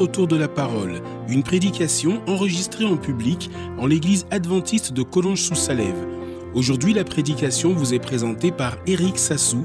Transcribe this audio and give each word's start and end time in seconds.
Autour 0.00 0.26
de 0.26 0.36
la 0.36 0.48
parole, 0.48 1.00
une 1.28 1.44
prédication 1.44 2.20
enregistrée 2.26 2.84
en 2.84 2.96
public 2.96 3.48
en 3.78 3.86
l'église 3.86 4.26
adventiste 4.32 4.92
de 4.92 5.02
Collonges-sous-Salève. 5.02 6.06
Aujourd'hui, 6.52 6.94
la 6.94 7.04
prédication 7.04 7.72
vous 7.72 7.94
est 7.94 8.00
présentée 8.00 8.50
par 8.50 8.76
Éric 8.88 9.18
Sassou 9.18 9.64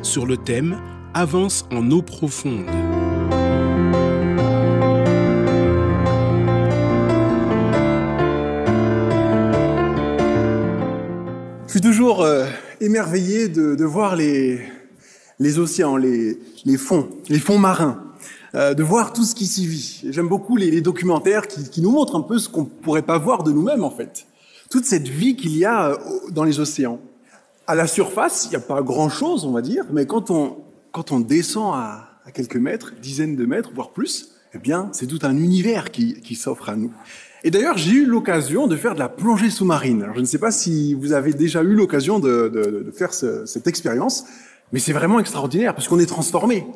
sur 0.00 0.24
le 0.24 0.38
thème 0.38 0.78
Avance 1.12 1.66
en 1.70 1.90
eau 1.90 2.00
profonde. 2.00 2.64
Je 11.66 11.72
suis 11.72 11.80
toujours 11.82 12.22
euh, 12.22 12.46
émerveillé 12.80 13.48
de, 13.48 13.84
voir 13.84 14.16
les, 14.16 14.58
océans, 15.58 15.98
les 15.98 16.38
fonds, 16.78 17.10
les 17.28 17.40
fonds 17.40 17.58
marins. 17.58 18.06
Euh, 18.56 18.72
de 18.72 18.82
voir 18.82 19.12
tout 19.12 19.24
ce 19.24 19.34
qui 19.34 19.46
s'y 19.46 19.66
vit. 19.66 20.02
J'aime 20.08 20.28
beaucoup 20.28 20.56
les, 20.56 20.80
documentaires 20.80 21.46
qui, 21.46 21.82
nous 21.82 21.90
montrent 21.90 22.16
un 22.16 22.22
peu 22.22 22.38
ce 22.38 22.48
qu'on 22.48 22.64
pourrait 22.64 23.02
pas 23.02 23.18
voir 23.18 23.42
de 23.42 23.52
nous-mêmes 23.52 23.84
en 23.84 23.90
fait. 23.90 24.26
Toute 24.70 24.86
cette 24.86 25.08
vie 25.08 25.36
qu'il 25.36 25.56
y 25.56 25.66
a 25.66 25.90
euh, 25.90 25.96
dans 26.30 26.42
les 26.44 26.58
océans. 26.58 27.00
À 27.66 27.74
la 27.74 27.86
surface, 27.86 28.46
il 28.46 28.50
n'y 28.50 28.56
a 28.56 28.60
pas 28.60 28.80
grand-chose, 28.80 29.44
on 29.44 29.50
va 29.50 29.60
dire, 29.60 29.84
mais 29.92 30.06
quand 30.06 30.30
on, 30.30 30.56
quand 30.92 31.12
on 31.12 31.20
descend 31.20 31.74
à, 31.74 32.08
quelques 32.32 32.56
mètres, 32.56 32.92
dizaines 33.02 33.36
de 33.36 33.44
mètres, 33.44 33.72
voire 33.74 33.90
plus, 33.90 34.30
eh 34.54 34.58
bien, 34.58 34.88
c'est 34.92 35.06
tout 35.06 35.18
un 35.22 35.36
univers 35.36 35.90
qui, 35.90 36.34
s'offre 36.34 36.70
à 36.70 36.76
nous. 36.76 36.92
Et 37.44 37.50
d'ailleurs, 37.50 37.76
j'ai 37.76 37.92
eu 37.92 38.06
l'occasion 38.06 38.66
de 38.66 38.76
faire 38.76 38.94
de 38.94 39.00
la 39.00 39.08
plongée 39.08 39.50
sous-marine. 39.50 40.02
Alors, 40.02 40.14
je 40.14 40.20
ne 40.20 40.24
sais 40.24 40.38
pas 40.38 40.50
si 40.50 40.94
vous 40.94 41.12
avez 41.12 41.34
déjà 41.34 41.62
eu 41.62 41.74
l'occasion 41.74 42.20
de, 42.20 42.90
faire 42.96 43.12
cette 43.12 43.66
expérience, 43.66 44.24
mais 44.72 44.78
c'est 44.78 44.94
vraiment 44.94 45.20
extraordinaire 45.20 45.74
parce 45.74 45.88
qu'on 45.88 45.98
est 45.98 46.06
transformé. 46.06 46.66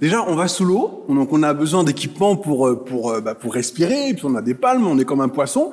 Déjà, 0.00 0.24
on 0.26 0.34
va 0.34 0.48
sous 0.48 0.64
l'eau, 0.64 1.04
donc 1.08 1.32
on 1.32 1.42
a 1.42 1.54
besoin 1.54 1.84
d'équipements 1.84 2.36
pour 2.36 2.66
euh, 2.66 2.76
pour 2.76 3.10
euh, 3.10 3.20
bah, 3.20 3.34
pour 3.34 3.54
respirer, 3.54 4.12
puis 4.14 4.24
on 4.24 4.34
a 4.34 4.42
des 4.42 4.54
palmes, 4.54 4.86
on 4.86 4.98
est 4.98 5.04
comme 5.04 5.20
un 5.20 5.28
poisson. 5.28 5.70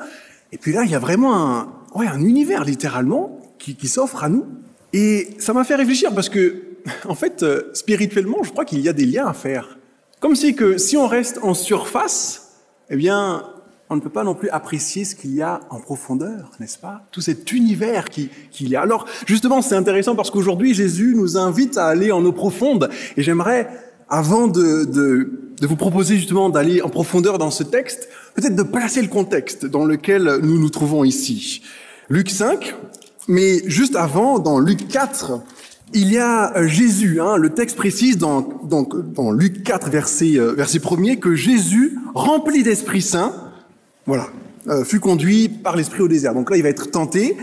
Et 0.52 0.58
puis 0.58 0.73
là, 0.73 0.84
il 0.84 0.92
y 0.92 0.95
a 0.95 1.00
vraiment 1.00 1.36
un 1.36 1.73
ouais 1.95 2.08
un 2.08 2.22
univers 2.22 2.64
littéralement 2.64 3.39
qui, 3.58 3.76
qui 3.76 3.88
s'offre 3.88 4.23
à 4.23 4.30
nous. 4.30 4.45
Et 4.94 5.30
ça 5.39 5.53
m'a 5.53 5.64
fait 5.64 5.76
réfléchir 5.76 6.14
parce 6.14 6.30
que 6.30 6.64
en 7.08 7.16
fait, 7.16 7.44
euh, 7.44 7.70
spirituellement, 7.73 8.44
je 8.44 8.52
crois 8.52 8.66
qu'il 8.66 8.80
y 8.80 8.89
a 8.89 8.94
des 8.94 9.06
liens 9.06 9.28
à 9.28 9.34
faire. 9.34 9.78
Comme 10.20 10.36
si 10.36 10.56
que 10.56 10.78
si 10.78 10.98
on 10.98 11.08
reste 11.08 11.39
en 11.44 11.54
surface, 11.54 12.58
eh 12.89 12.95
bien, 12.95 13.45
on 13.89 13.95
ne 13.95 14.02
peut 14.02 14.09
pas 14.09 14.23
non 14.23 14.36
plus 14.36 14.50
apprécier 14.50 15.06
ce 15.06 15.16
qu'il 15.16 15.33
y 15.33 15.42
a 15.42 15.61
en 15.70 15.80
profondeur, 15.80 16.52
n'est-ce 16.59 16.78
pas? 16.78 17.02
Tout 17.11 17.22
cet 17.22 17.52
univers 17.52 18.09
qu'il 18.09 18.30
qui 18.52 18.67
y 18.67 18.76
a. 18.76 18.81
Alors, 18.81 19.06
justement, 19.26 19.61
c'est 19.61 19.76
intéressant 19.76 20.16
parce 20.16 20.30
qu'aujourd'hui, 20.30 20.73
Jésus 20.73 21.14
nous 21.16 21.38
invite 21.38 21.78
à 21.78 21.88
aller 21.88 22.11
en 22.11 22.23
eau 22.26 22.31
profonde. 22.31 22.89
Et 23.17 23.23
j'aimerais 23.23 23.70
avant 24.10 24.48
de, 24.48 25.32
vous 25.62 25.76
proposer 25.76 26.18
justement 26.18 26.50
d'aller 26.50 26.82
en 26.82 26.90
profondeur 26.90 27.38
dans 27.38 27.52
ce 27.52 27.64
texte, 27.64 28.10
peut-être 28.36 28.56
de 28.56 28.64
placer 28.64 29.02
le 29.02 29.08
contexte 29.08 29.66
dans 29.66 29.86
lequel 29.86 30.40
nous 30.42 30.60
nous 30.60 30.70
trouvons 30.70 31.04
ici. 31.04 31.61
Luc 32.10 32.30
5, 32.30 32.76
mais 33.28 33.61
juste 33.66 33.95
avant, 33.95 34.39
dans 34.39 34.60
Luc 34.60 34.88
4, 34.88 35.42
il 35.94 36.11
y 36.11 36.17
a 36.17 36.56
euh, 36.58 36.67
Jésus. 36.67 37.22
Hein, 37.22 37.38
le 37.38 37.52
texte 37.52 37.76
précise 37.76 38.17
dans 38.17 39.32
Luc 39.32 39.64
4, 39.64 39.89
verset, 39.89 40.38
euh, 40.38 40.54
verset 40.54 40.80
1 40.80 41.16
que 41.16 41.36
Jésus, 41.36 41.98
rempli 42.14 42.64
d'Esprit 42.64 43.02
Saint, 43.02 43.33
voilà, 44.06 44.28
euh, 44.67 44.83
fut 44.83 45.00
conduit 45.00 45.50
par 45.50 45.76
l'Esprit 45.76 46.02
au 46.02 46.08
désert. 46.08 46.33
Donc 46.33 46.50
là, 46.50 46.58
il 46.58 46.64
va 46.64 46.70
être 46.70 46.89
tenté 46.89 47.38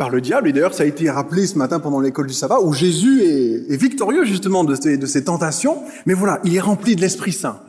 par 0.00 0.08
le 0.08 0.22
diable. 0.22 0.48
Et 0.48 0.54
d'ailleurs, 0.54 0.72
ça 0.72 0.84
a 0.84 0.86
été 0.86 1.10
rappelé 1.10 1.46
ce 1.46 1.58
matin 1.58 1.78
pendant 1.78 2.00
l'école 2.00 2.26
du 2.26 2.32
sabbat, 2.32 2.62
où 2.62 2.72
Jésus 2.72 3.22
est, 3.22 3.76
victorieux 3.76 4.24
justement 4.24 4.64
de 4.64 4.74
ces, 4.74 4.96
de 4.96 5.20
tentations. 5.20 5.82
Mais 6.06 6.14
voilà, 6.14 6.40
il 6.42 6.56
est 6.56 6.60
rempli 6.60 6.96
de 6.96 7.02
l'Esprit 7.02 7.32
Saint. 7.32 7.60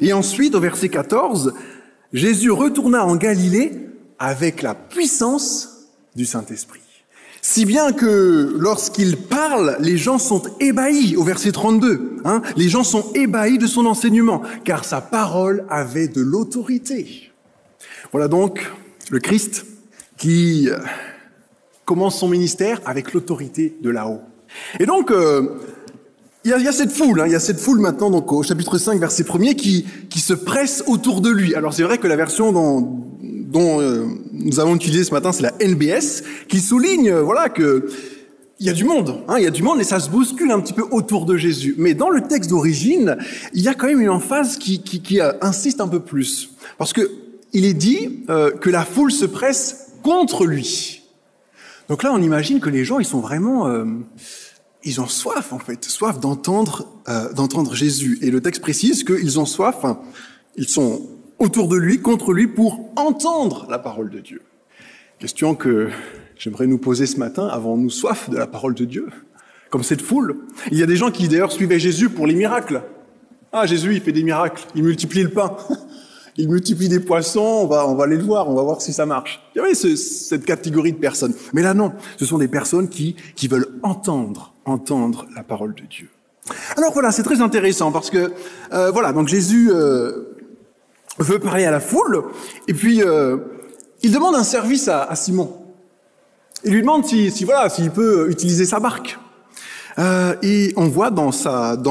Et 0.00 0.14
ensuite, 0.14 0.54
au 0.54 0.60
verset 0.60 0.88
14, 0.88 1.52
Jésus 2.14 2.50
retourna 2.50 3.04
en 3.04 3.16
Galilée 3.16 3.72
avec 4.18 4.62
la 4.62 4.74
puissance 4.74 5.90
du 6.14 6.24
Saint-Esprit. 6.24 6.80
Si 7.42 7.66
bien 7.66 7.92
que 7.92 8.54
lorsqu'il 8.58 9.18
parle, 9.18 9.76
les 9.78 9.98
gens 9.98 10.18
sont 10.18 10.44
ébahis, 10.60 11.14
au 11.16 11.24
verset 11.24 11.52
32. 11.52 12.22
Hein, 12.24 12.40
les 12.56 12.70
gens 12.70 12.84
sont 12.84 13.12
ébahis 13.14 13.58
de 13.58 13.66
son 13.66 13.84
enseignement, 13.84 14.40
car 14.64 14.86
sa 14.86 15.02
parole 15.02 15.66
avait 15.68 16.08
de 16.08 16.22
l'autorité. 16.22 17.32
Voilà 18.12 18.28
donc 18.28 18.66
le 19.10 19.18
Christ 19.18 19.66
qui 20.16 20.70
commence 21.86 22.18
son 22.18 22.28
ministère 22.28 22.80
avec 22.84 23.14
l'autorité 23.14 23.74
de 23.80 23.88
là-haut. 23.88 24.20
Et 24.80 24.86
donc, 24.86 25.10
euh, 25.10 25.56
il 26.44 26.50
y, 26.50 26.68
a, 26.68 26.72
cette 26.72 26.92
foule, 26.92 27.20
hein, 27.20 27.26
il 27.26 27.32
y 27.32 27.36
a 27.36 27.40
cette 27.40 27.58
foule 27.58 27.80
maintenant, 27.80 28.10
donc 28.10 28.30
au 28.32 28.42
chapitre 28.42 28.76
5, 28.76 29.00
verset 29.00 29.24
1 29.28 29.54
qui, 29.54 29.86
qui 30.10 30.20
se 30.20 30.34
presse 30.34 30.84
autour 30.86 31.20
de 31.20 31.30
lui. 31.30 31.54
Alors 31.54 31.74
c'est 31.74 31.82
vrai 31.82 31.98
que 31.98 32.06
la 32.06 32.14
version 32.14 32.52
dont, 32.52 33.00
dont 33.20 33.80
euh, 33.80 34.04
nous 34.32 34.60
avons 34.60 34.76
utilisé 34.76 35.02
ce 35.02 35.12
matin, 35.12 35.32
c'est 35.32 35.42
la 35.42 35.54
NBS, 35.60 36.22
qui 36.48 36.60
souligne, 36.60 37.10
euh, 37.10 37.22
voilà, 37.22 37.48
que 37.48 37.88
il 38.58 38.66
y 38.66 38.70
a 38.70 38.72
du 38.72 38.84
monde, 38.84 39.22
hein, 39.28 39.34
il 39.38 39.44
y 39.44 39.46
a 39.46 39.50
du 39.50 39.62
monde 39.62 39.80
et 39.80 39.84
ça 39.84 40.00
se 40.00 40.08
bouscule 40.08 40.50
un 40.50 40.60
petit 40.60 40.72
peu 40.72 40.84
autour 40.90 41.26
de 41.26 41.36
Jésus. 41.36 41.74
Mais 41.78 41.94
dans 41.94 42.10
le 42.10 42.22
texte 42.22 42.50
d'origine, 42.50 43.16
il 43.52 43.62
y 43.62 43.68
a 43.68 43.74
quand 43.74 43.86
même 43.86 44.00
une 44.00 44.08
emphase 44.08 44.56
qui, 44.56 44.82
qui, 44.82 45.02
qui 45.02 45.20
insiste 45.42 45.80
un 45.80 45.88
peu 45.88 46.00
plus, 46.00 46.50
parce 46.78 46.92
que 46.92 47.10
il 47.52 47.64
est 47.66 47.74
dit 47.74 48.24
que 48.26 48.70
la 48.70 48.84
foule 48.84 49.12
se 49.12 49.26
presse 49.26 49.88
contre 50.02 50.46
lui. 50.46 50.95
Donc 51.88 52.02
là, 52.02 52.12
on 52.12 52.20
imagine 52.20 52.60
que 52.60 52.70
les 52.70 52.84
gens, 52.84 52.98
ils 52.98 53.04
sont 53.04 53.20
vraiment, 53.20 53.68
euh, 53.68 53.84
ils 54.82 55.00
ont 55.00 55.06
soif 55.06 55.52
en 55.52 55.58
fait, 55.58 55.84
soif 55.84 56.18
d'entendre, 56.18 56.86
euh, 57.08 57.32
d'entendre 57.32 57.74
Jésus. 57.74 58.18
Et 58.22 58.30
le 58.30 58.40
texte 58.40 58.60
précise 58.60 59.04
qu'ils 59.04 59.38
ont 59.38 59.46
soif, 59.46 59.84
hein, 59.84 60.00
ils 60.56 60.68
sont 60.68 61.02
autour 61.38 61.68
de 61.68 61.76
lui, 61.76 62.00
contre 62.00 62.32
lui, 62.32 62.48
pour 62.48 62.90
entendre 62.96 63.66
la 63.70 63.78
parole 63.78 64.10
de 64.10 64.20
Dieu. 64.20 64.42
Question 65.18 65.54
que 65.54 65.90
j'aimerais 66.36 66.66
nous 66.66 66.78
poser 66.78 67.06
ce 67.06 67.18
matin. 67.18 67.46
Avons-nous 67.46 67.90
soif 67.90 68.30
de 68.30 68.36
la 68.36 68.46
parole 68.46 68.74
de 68.74 68.84
Dieu, 68.84 69.08
comme 69.70 69.82
cette 69.82 70.02
foule 70.02 70.38
Il 70.70 70.78
y 70.78 70.82
a 70.82 70.86
des 70.86 70.96
gens 70.96 71.10
qui 71.10 71.28
d'ailleurs 71.28 71.52
suivaient 71.52 71.78
Jésus 71.78 72.10
pour 72.10 72.26
les 72.26 72.34
miracles. 72.34 72.82
Ah, 73.52 73.64
Jésus, 73.64 73.94
il 73.94 74.00
fait 74.00 74.12
des 74.12 74.24
miracles, 74.24 74.66
il 74.74 74.82
multiplie 74.82 75.22
le 75.22 75.30
pain. 75.30 75.56
il 76.38 76.48
multiplie 76.48 76.88
des 76.88 77.00
poissons, 77.00 77.40
on 77.40 77.66
va, 77.66 77.86
on 77.86 77.94
va 77.94 78.04
aller 78.04 78.16
le 78.16 78.24
voir, 78.24 78.48
on 78.48 78.54
va 78.54 78.62
voir 78.62 78.82
si 78.82 78.92
ça 78.92 79.06
marche. 79.06 79.40
Il 79.54 79.58
y 79.58 79.60
avait 79.60 79.74
cette 79.74 80.44
catégorie 80.44 80.92
de 80.92 80.98
personnes. 80.98 81.34
Mais 81.52 81.62
là, 81.62 81.74
non, 81.74 81.92
ce 82.18 82.26
sont 82.26 82.38
des 82.38 82.48
personnes 82.48 82.88
qui, 82.88 83.16
qui 83.34 83.48
veulent 83.48 83.78
entendre, 83.82 84.54
entendre 84.64 85.26
la 85.34 85.42
parole 85.42 85.74
de 85.74 85.82
Dieu. 85.82 86.08
Alors 86.76 86.92
voilà, 86.92 87.10
c'est 87.10 87.22
très 87.22 87.40
intéressant 87.40 87.90
parce 87.90 88.10
que, 88.10 88.32
euh, 88.72 88.90
voilà, 88.90 89.12
donc 89.12 89.28
Jésus 89.28 89.70
euh, 89.72 90.36
veut 91.18 91.38
parler 91.38 91.64
à 91.64 91.70
la 91.70 91.80
foule, 91.80 92.22
et 92.68 92.74
puis 92.74 93.02
euh, 93.02 93.38
il 94.02 94.12
demande 94.12 94.34
un 94.34 94.44
service 94.44 94.88
à, 94.88 95.04
à 95.04 95.16
Simon. 95.16 95.52
Il 96.64 96.72
lui 96.72 96.80
demande 96.82 97.04
si, 97.04 97.30
si 97.30 97.44
voilà, 97.44 97.68
s'il 97.68 97.90
peut 97.90 98.30
utiliser 98.30 98.64
sa 98.64 98.78
barque. 98.78 99.18
Euh, 99.98 100.34
et 100.42 100.72
on 100.76 100.88
voit 100.88 101.10
dans, 101.10 101.30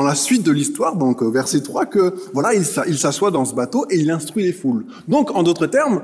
la 0.03 0.15
suite 0.15 0.43
de 0.43 0.51
l'histoire, 0.51 0.95
donc 0.95 1.23
verset 1.23 1.61
3, 1.61 1.87
que 1.87 2.13
voilà, 2.33 2.53
il, 2.53 2.65
s'assoit 2.97 3.31
dans 3.31 3.45
ce 3.45 3.55
bateau 3.55 3.85
et 3.89 3.97
il 3.97 4.11
instruit 4.11 4.43
les 4.43 4.53
foules. 4.53 4.85
Donc, 5.07 5.31
en 5.31 5.43
d'autres 5.43 5.67
termes, 5.67 6.03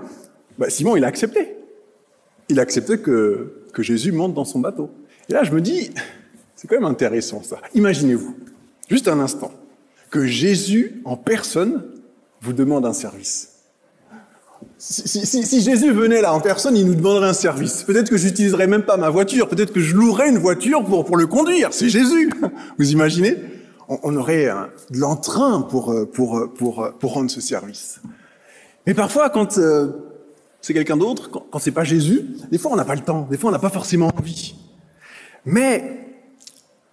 bah, 0.57 0.69
Simon, 0.69 0.95
il 0.95 1.03
a 1.03 1.07
accepté. 1.07 1.55
Il 2.49 2.59
a 2.59 2.63
accepté 2.63 2.97
que, 2.99 3.65
que 3.73 3.83
Jésus 3.83 4.11
monte 4.11 4.33
dans 4.33 4.45
son 4.45 4.59
bateau. 4.59 4.89
Et 5.29 5.33
là, 5.33 5.43
je 5.43 5.51
me 5.51 5.61
dis, 5.61 5.91
c'est 6.55 6.67
quand 6.67 6.75
même 6.75 6.89
intéressant 6.89 7.43
ça. 7.43 7.57
Imaginez-vous, 7.75 8.35
juste 8.89 9.07
un 9.07 9.19
instant, 9.19 9.51
que 10.09 10.25
Jésus 10.25 11.01
en 11.05 11.15
personne 11.17 11.83
vous 12.41 12.53
demande 12.53 12.85
un 12.85 12.93
service. 12.93 13.60
Si, 14.83 15.61
Jésus 15.61 15.91
venait 15.91 16.21
là 16.21 16.33
en 16.33 16.39
personne, 16.39 16.75
il 16.75 16.87
nous 16.87 16.95
demanderait 16.95 17.29
un 17.29 17.33
service. 17.33 17.83
Peut-être 17.83 18.09
que 18.09 18.17
j'utiliserais 18.17 18.65
même 18.65 18.81
pas 18.81 18.97
ma 18.97 19.11
voiture, 19.11 19.47
peut-être 19.47 19.71
que 19.71 19.79
je 19.79 19.95
louerais 19.95 20.29
une 20.29 20.39
voiture 20.39 20.83
pour, 20.83 21.05
pour 21.05 21.17
le 21.17 21.27
conduire. 21.27 21.71
C'est 21.71 21.87
Jésus. 21.87 22.31
Vous 22.79 22.91
imaginez? 22.91 23.37
On, 23.87 24.15
aurait 24.15 24.49
de 24.89 24.97
l'entrain 24.97 25.61
pour, 25.61 25.91
euh, 25.91 26.05
pour, 26.05 26.37
euh, 26.37 26.47
pour, 26.47 26.83
euh, 26.83 26.91
pour 26.97 27.13
rendre 27.13 27.29
ce 27.29 27.41
service. 27.41 28.01
Mais 28.87 28.95
parfois, 28.95 29.29
quand 29.29 29.59
c'est 30.61 30.73
quelqu'un 30.73 30.97
d'autre, 30.97 31.29
quand, 31.29 31.45
quand 31.51 31.59
c'est 31.59 31.71
pas 31.71 31.83
Jésus, 31.83 32.25
des 32.49 32.57
fois 32.57 32.71
on 32.71 32.75
n'a 32.75 32.85
pas 32.85 32.95
le 32.95 33.01
temps, 33.01 33.27
des 33.29 33.37
fois 33.37 33.49
on 33.49 33.53
n'a 33.53 33.59
pas 33.59 33.69
forcément 33.69 34.09
envie. 34.17 34.55
Mais 35.45 36.07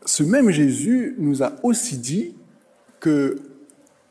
ce 0.04 0.22
même 0.24 0.50
Jésus 0.50 1.14
nous 1.18 1.42
a 1.42 1.52
aussi 1.62 1.96
dit 1.96 2.34
que 3.00 3.38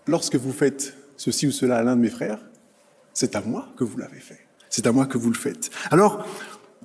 lorsque 0.07 0.35
vous 0.35 0.53
faites 0.53 0.93
ceci 1.17 1.45
ou 1.45 1.51
cela 1.51 1.77
à 1.77 1.83
l'un 1.83 1.95
de 1.95 2.01
mes 2.01 2.09
frères, 2.09 2.39
c'est 3.17 3.35
à 3.35 3.41
moi 3.41 3.67
que 3.75 3.83
vous 3.83 3.97
l'avez 3.97 4.19
fait. 4.19 4.37
C'est 4.69 4.85
à 4.85 4.91
moi 4.91 5.07
que 5.07 5.17
vous 5.17 5.31
le 5.31 5.35
faites. 5.35 5.71
Alors, 5.89 6.23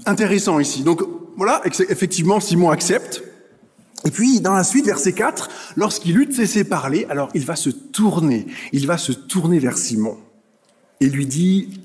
intéressant 0.06 0.60
ici. 0.60 0.82
Donc 0.82 1.02
voilà, 1.36 1.60
effectivement, 1.90 2.40
Simon 2.40 2.70
accepte. 2.70 3.22
Et 4.06 4.10
puis, 4.10 4.40
dans 4.40 4.54
la 4.54 4.64
suite, 4.64 4.86
verset 4.86 5.12
4, 5.12 5.50
lorsqu'il 5.76 6.16
eut 6.16 6.32
cessé 6.32 6.64
parler, 6.64 7.06
alors 7.10 7.28
il 7.34 7.44
va 7.44 7.54
se 7.54 7.68
tourner, 7.68 8.46
il 8.72 8.86
va 8.86 8.96
se 8.96 9.12
tourner 9.12 9.58
vers 9.58 9.76
Simon 9.76 10.18
et 11.00 11.10
lui 11.10 11.26
dit, 11.26 11.82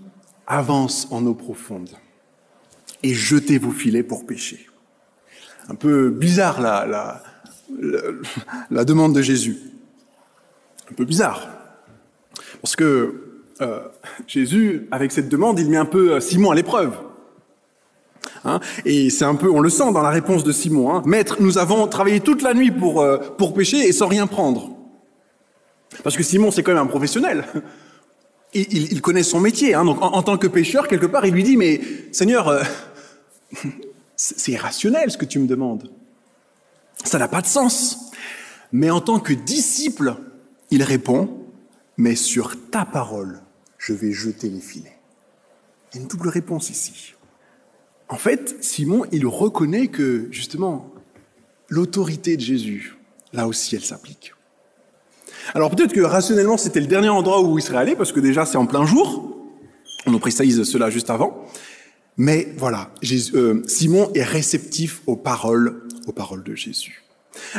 avance 0.48 1.10
en 1.12 1.26
eau 1.26 1.34
profonde 1.34 1.90
et 3.04 3.14
jetez 3.14 3.58
vos 3.58 3.72
filets 3.72 4.02
pour 4.02 4.26
pêcher. 4.26 4.66
Un 5.68 5.76
peu 5.76 6.10
bizarre 6.10 6.62
la, 6.62 7.22
la, 8.72 8.86
demande 8.86 9.14
de 9.14 9.22
Jésus. 9.22 9.58
Un 10.90 10.94
peu 10.94 11.04
bizarre. 11.04 11.50
Parce 12.62 12.78
que 12.78 13.27
euh, 13.62 13.80
Jésus, 14.28 14.88
avec 14.92 15.12
cette 15.12 15.30
demande, 15.30 15.60
il 15.60 15.70
met 15.70 15.78
un 15.78 15.86
peu 15.86 16.14
euh, 16.14 16.20
Simon 16.20 16.52
à 16.52 16.56
l'épreuve. 16.56 16.94
Hein 18.46 18.60
et 18.86 19.10
c'est 19.10 19.26
un 19.26 19.36
peu, 19.36 19.50
on 19.50 19.60
le 19.60 19.70
sent 19.70 19.92
dans 19.92 20.02
la 20.02 20.10
réponse 20.10 20.44
de 20.44 20.52
Simon. 20.52 20.94
Hein. 20.94 21.04
Maître, 21.06 21.38
nous 21.40 21.58
avons 21.58 21.88
travaillé 21.88 22.20
toute 22.20 22.42
la 22.42 22.54
nuit 22.54 22.72
pour, 22.72 23.02
euh, 23.02 23.18
pour 23.38 23.54
pêcher 23.54 23.88
et 23.88 23.92
sans 23.92 24.08
rien 24.08 24.28
prendre. 24.28 24.72
Parce 26.04 26.16
que 26.16 26.24
Simon, 26.24 26.52
c'est 26.52 26.64
quand 26.64 26.74
même 26.74 26.84
un 26.84 26.88
professionnel. 26.88 27.46
Il, 28.54 28.92
il, 28.92 29.02
connaît 29.02 29.24
son 29.24 29.40
métier. 29.40 29.74
Hein. 29.74 29.86
Donc, 29.86 29.98
en, 30.02 30.24
tant 30.24 30.38
que 30.38 30.48
pêcheur, 30.48 30.88
quelque 30.88 31.06
part, 31.06 31.26
il 31.26 31.34
lui 31.34 31.44
dit, 31.44 31.58
mais 31.58 31.82
Seigneur, 32.12 32.48
euh, 32.48 32.64
c'est 34.16 34.52
irrationnel 34.52 35.12
ce 35.12 35.18
que 35.18 35.26
tu 35.26 35.40
me 35.40 35.48
demandes. 35.48 35.92
Ça 37.04 37.20
n'a 37.20 37.28
pas 37.28 37.42
de 37.42 37.48
sens. 37.48 38.12
Mais 38.72 38.90
en 38.90 39.02
tant 39.02 39.20
que 39.20 39.34
disciple, 39.34 40.16
il 40.72 40.84
répond, 40.84 41.30
mais 41.98 42.16
sur 42.16 42.70
ta 42.70 42.86
parole, 42.86 43.42
je 43.78 43.94
vais 43.94 44.12
jeter 44.12 44.50
les 44.50 44.60
filets. 44.60 44.98
Il 45.92 45.98
y 45.98 46.00
a 46.00 46.02
une 46.02 46.08
double 46.08 46.30
réponse 46.30 46.70
ici. 46.70 47.14
En 48.10 48.18
fait, 48.18 48.56
Simon, 48.62 49.04
il 49.12 49.26
reconnaît 49.26 49.88
que, 49.88 50.28
justement, 50.32 50.92
l'autorité 51.70 52.38
de 52.38 52.42
Jésus, 52.42 52.98
là 53.34 53.48
aussi, 53.48 53.76
elle 53.76 53.84
s'applique. 53.84 54.34
Alors 55.54 55.70
peut-être 55.72 55.94
que 55.94 56.02
rationnellement, 56.02 56.58
c'était 56.58 56.80
le 56.80 56.88
dernier 56.88 57.10
endroit 57.10 57.42
où 57.42 57.58
il 57.58 57.62
serait 57.62 57.78
allé, 57.78 57.96
parce 57.96 58.12
que 58.12 58.20
déjà, 58.20 58.46
c'est 58.46 58.58
en 58.58 58.66
plein 58.66 58.86
jour. 58.86 59.36
On 60.06 60.12
nous 60.12 60.20
précise 60.20 60.64
cela 60.64 60.90
juste 60.90 61.10
avant. 61.10 61.46
Mais 62.18 62.54
voilà, 62.58 62.92
euh, 63.34 63.62
Simon 63.68 64.12
est 64.16 64.24
réceptif 64.24 65.02
aux 65.06 65.16
paroles, 65.16 65.84
aux 66.08 66.12
paroles 66.12 66.44
de 66.44 66.56
Jésus. 66.56 67.04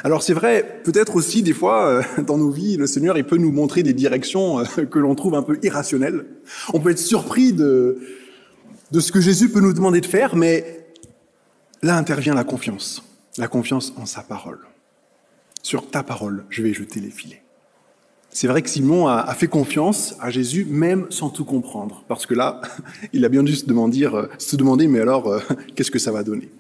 Alors 0.05 0.23
c'est 0.23 0.33
vrai, 0.33 0.81
peut-être 0.85 1.17
aussi 1.17 1.43
des 1.43 1.53
fois 1.53 1.87
euh, 1.87 2.03
dans 2.27 2.39
nos 2.39 2.51
vies, 2.51 2.77
le 2.77 2.87
Seigneur 2.87 3.17
il 3.19 3.25
peut 3.25 3.37
nous 3.37 3.53
montrer 3.53 3.83
des 3.83 3.93
directions 3.93 4.61
euh, 4.61 4.65
que 4.91 4.99
l'on 4.99 5.15
trouve 5.15 5.35
un 5.35 5.43
peu 5.43 5.59
irrationnelles. 5.63 6.25
On 6.73 6.81
peut 6.81 6.91
être 6.91 6.99
surpris 6.99 7.53
de, 7.53 7.99
ce 8.93 9.13
que 9.13 9.21
Jésus 9.21 9.51
peut 9.51 9.61
nous 9.61 9.73
demander 9.73 10.01
de 10.01 10.07
faire, 10.07 10.37
mais 10.37 10.87
là 11.83 11.97
intervient 11.97 12.35
la 12.35 12.45
confiance, 12.45 13.03
la 13.37 13.49
confiance 13.49 13.93
en 13.97 14.07
sa 14.07 14.23
parole. 14.23 14.61
Sur 15.63 15.91
ta 15.91 16.03
parole, 16.03 16.45
je 16.51 16.63
vais 16.63 16.73
jeter 16.73 17.01
les 17.01 17.11
filets. 17.11 17.43
C'est 18.31 18.47
vrai 18.47 18.63
que 18.63 18.69
Simon 18.69 19.09
a, 19.09 19.35
fait 19.35 19.49
confiance 19.49 20.15
à 20.21 20.31
Jésus 20.31 20.67
même 20.69 21.07
sans 21.11 21.31
tout 21.31 21.45
comprendre, 21.45 22.05
parce 22.09 22.27
que 22.27 22.35
là, 22.35 22.61
il 23.13 23.25
a 23.25 23.29
bien 23.29 23.43
dû 23.43 23.57
se 23.57 23.67
demander, 23.67 24.05
euh, 24.05 24.27
se 24.39 24.57
demander 24.57 24.87
mais 24.87 25.01
alors, 25.01 25.43
qu'est-ce 25.75 25.91
que 25.91 25.99
ça 25.99 26.13
va 26.13 26.23
donner? 26.23 26.51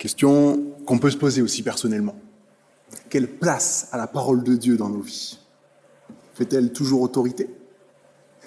Question 0.00 0.58
qu'on 0.86 0.96
peut 0.96 1.10
se 1.10 1.18
poser 1.18 1.42
aussi 1.42 1.62
personnellement. 1.62 2.16
Quelle 3.10 3.28
place 3.28 3.86
a 3.92 3.98
la 3.98 4.06
parole 4.06 4.42
de 4.42 4.54
Dieu 4.54 4.78
dans 4.78 4.88
nos 4.88 5.02
vies? 5.02 5.38
Fait-elle 6.32 6.72
toujours 6.72 7.02
autorité? 7.02 7.50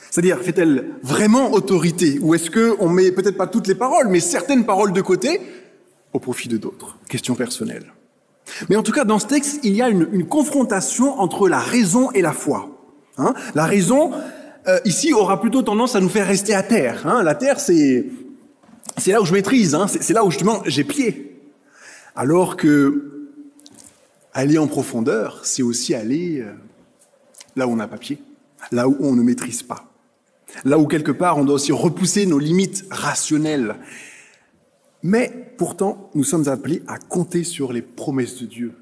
C'est-à-dire, 0.10 0.40
fait-elle 0.40 0.96
vraiment 1.04 1.52
autorité? 1.52 2.18
Ou 2.24 2.34
est-ce 2.34 2.50
qu'on 2.50 2.90
met 2.90 3.12
peut-être 3.12 3.38
pas 3.38 3.46
toutes 3.46 3.68
les 3.68 3.76
paroles, 3.76 4.08
mais 4.08 4.20
certaines 4.20 4.66
paroles 4.66 4.94
de 4.94 5.02
côté 5.02 5.42
au 6.12 6.18
profit 6.18 6.48
de 6.48 6.58
d'autres? 6.58 6.98
Question 7.08 7.36
personnelle. 7.36 7.94
Mais 8.68 8.76
en 8.76 8.82
tout 8.82 8.92
cas, 8.92 9.06
dans 9.06 9.20
ce 9.20 9.28
texte, 9.28 9.60
il 9.62 9.76
y 9.76 9.84
a 9.84 9.90
une, 9.90 10.26
confrontation 10.26 11.20
entre 11.20 11.48
la 11.48 11.60
raison 11.60 12.10
et 12.14 12.24
la 12.24 12.34
foi. 12.34 12.68
Hein 13.20 13.36
la 13.54 13.68
raison, 13.68 14.12
euh, 14.68 14.80
ici, 14.86 15.14
aura 15.14 15.40
plutôt 15.40 15.62
tendance 15.62 15.96
à 15.96 16.02
nous 16.02 16.10
faire 16.10 16.26
rester 16.26 16.56
à 16.56 16.64
terre. 16.64 17.06
Hein 17.06 17.22
la 17.22 17.36
terre, 17.36 17.60
c'est 17.60 18.08
là 19.06 19.22
où 19.22 19.26
je 19.26 19.34
maîtrise, 19.34 19.76
hein 19.76 19.86
c'est 19.88 20.14
là 20.14 20.26
où 20.26 20.32
justement 20.32 20.64
j'ai 20.66 20.84
pied. 20.84 21.30
Alors 22.16 22.58
que 22.58 23.30
aller 24.34 24.58
en 24.58 24.68
profondeur, 24.68 25.46
c'est 25.46 25.64
aussi 25.64 25.94
aller 25.94 26.42
euh, 26.42 26.54
là 27.56 27.68
où 27.68 27.72
on 27.72 27.76
n'a 27.76 27.88
pas 27.88 27.98
pied, 27.98 28.22
là 28.72 28.88
où 28.88 28.98
on 29.00 29.14
ne 29.14 29.24
maîtrise 29.24 29.64
pas. 29.64 29.92
Là 30.66 30.78
où 30.78 30.88
quelque 30.88 31.12
part 31.12 31.38
on 31.38 31.46
doit 31.46 31.56
aussi 31.56 31.72
repousser 31.72 32.26
nos 32.26 32.40
limites 32.40 32.86
rationnelles. 32.92 33.76
Mais 35.02 35.54
pourtant, 35.58 36.10
nous 36.16 36.24
sommes 36.24 36.48
appelés 36.48 36.84
à 36.88 36.98
compter 36.98 37.44
sur 37.44 37.74
les 37.74 37.82
promesses 37.82 38.40
de 38.42 38.46
Dieu. 38.46 38.74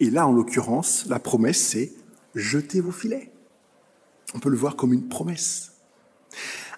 Et 0.00 0.10
là, 0.10 0.26
en 0.26 0.32
l'occurrence, 0.32 1.06
la 1.08 1.18
promesse, 1.18 1.60
c'est 1.60 1.92
jetez 2.34 2.80
vos 2.80 2.92
filets. 2.92 3.30
On 4.34 4.38
peut 4.38 4.50
le 4.50 4.56
voir 4.56 4.76
comme 4.76 4.92
une 4.92 5.08
promesse. 5.08 5.72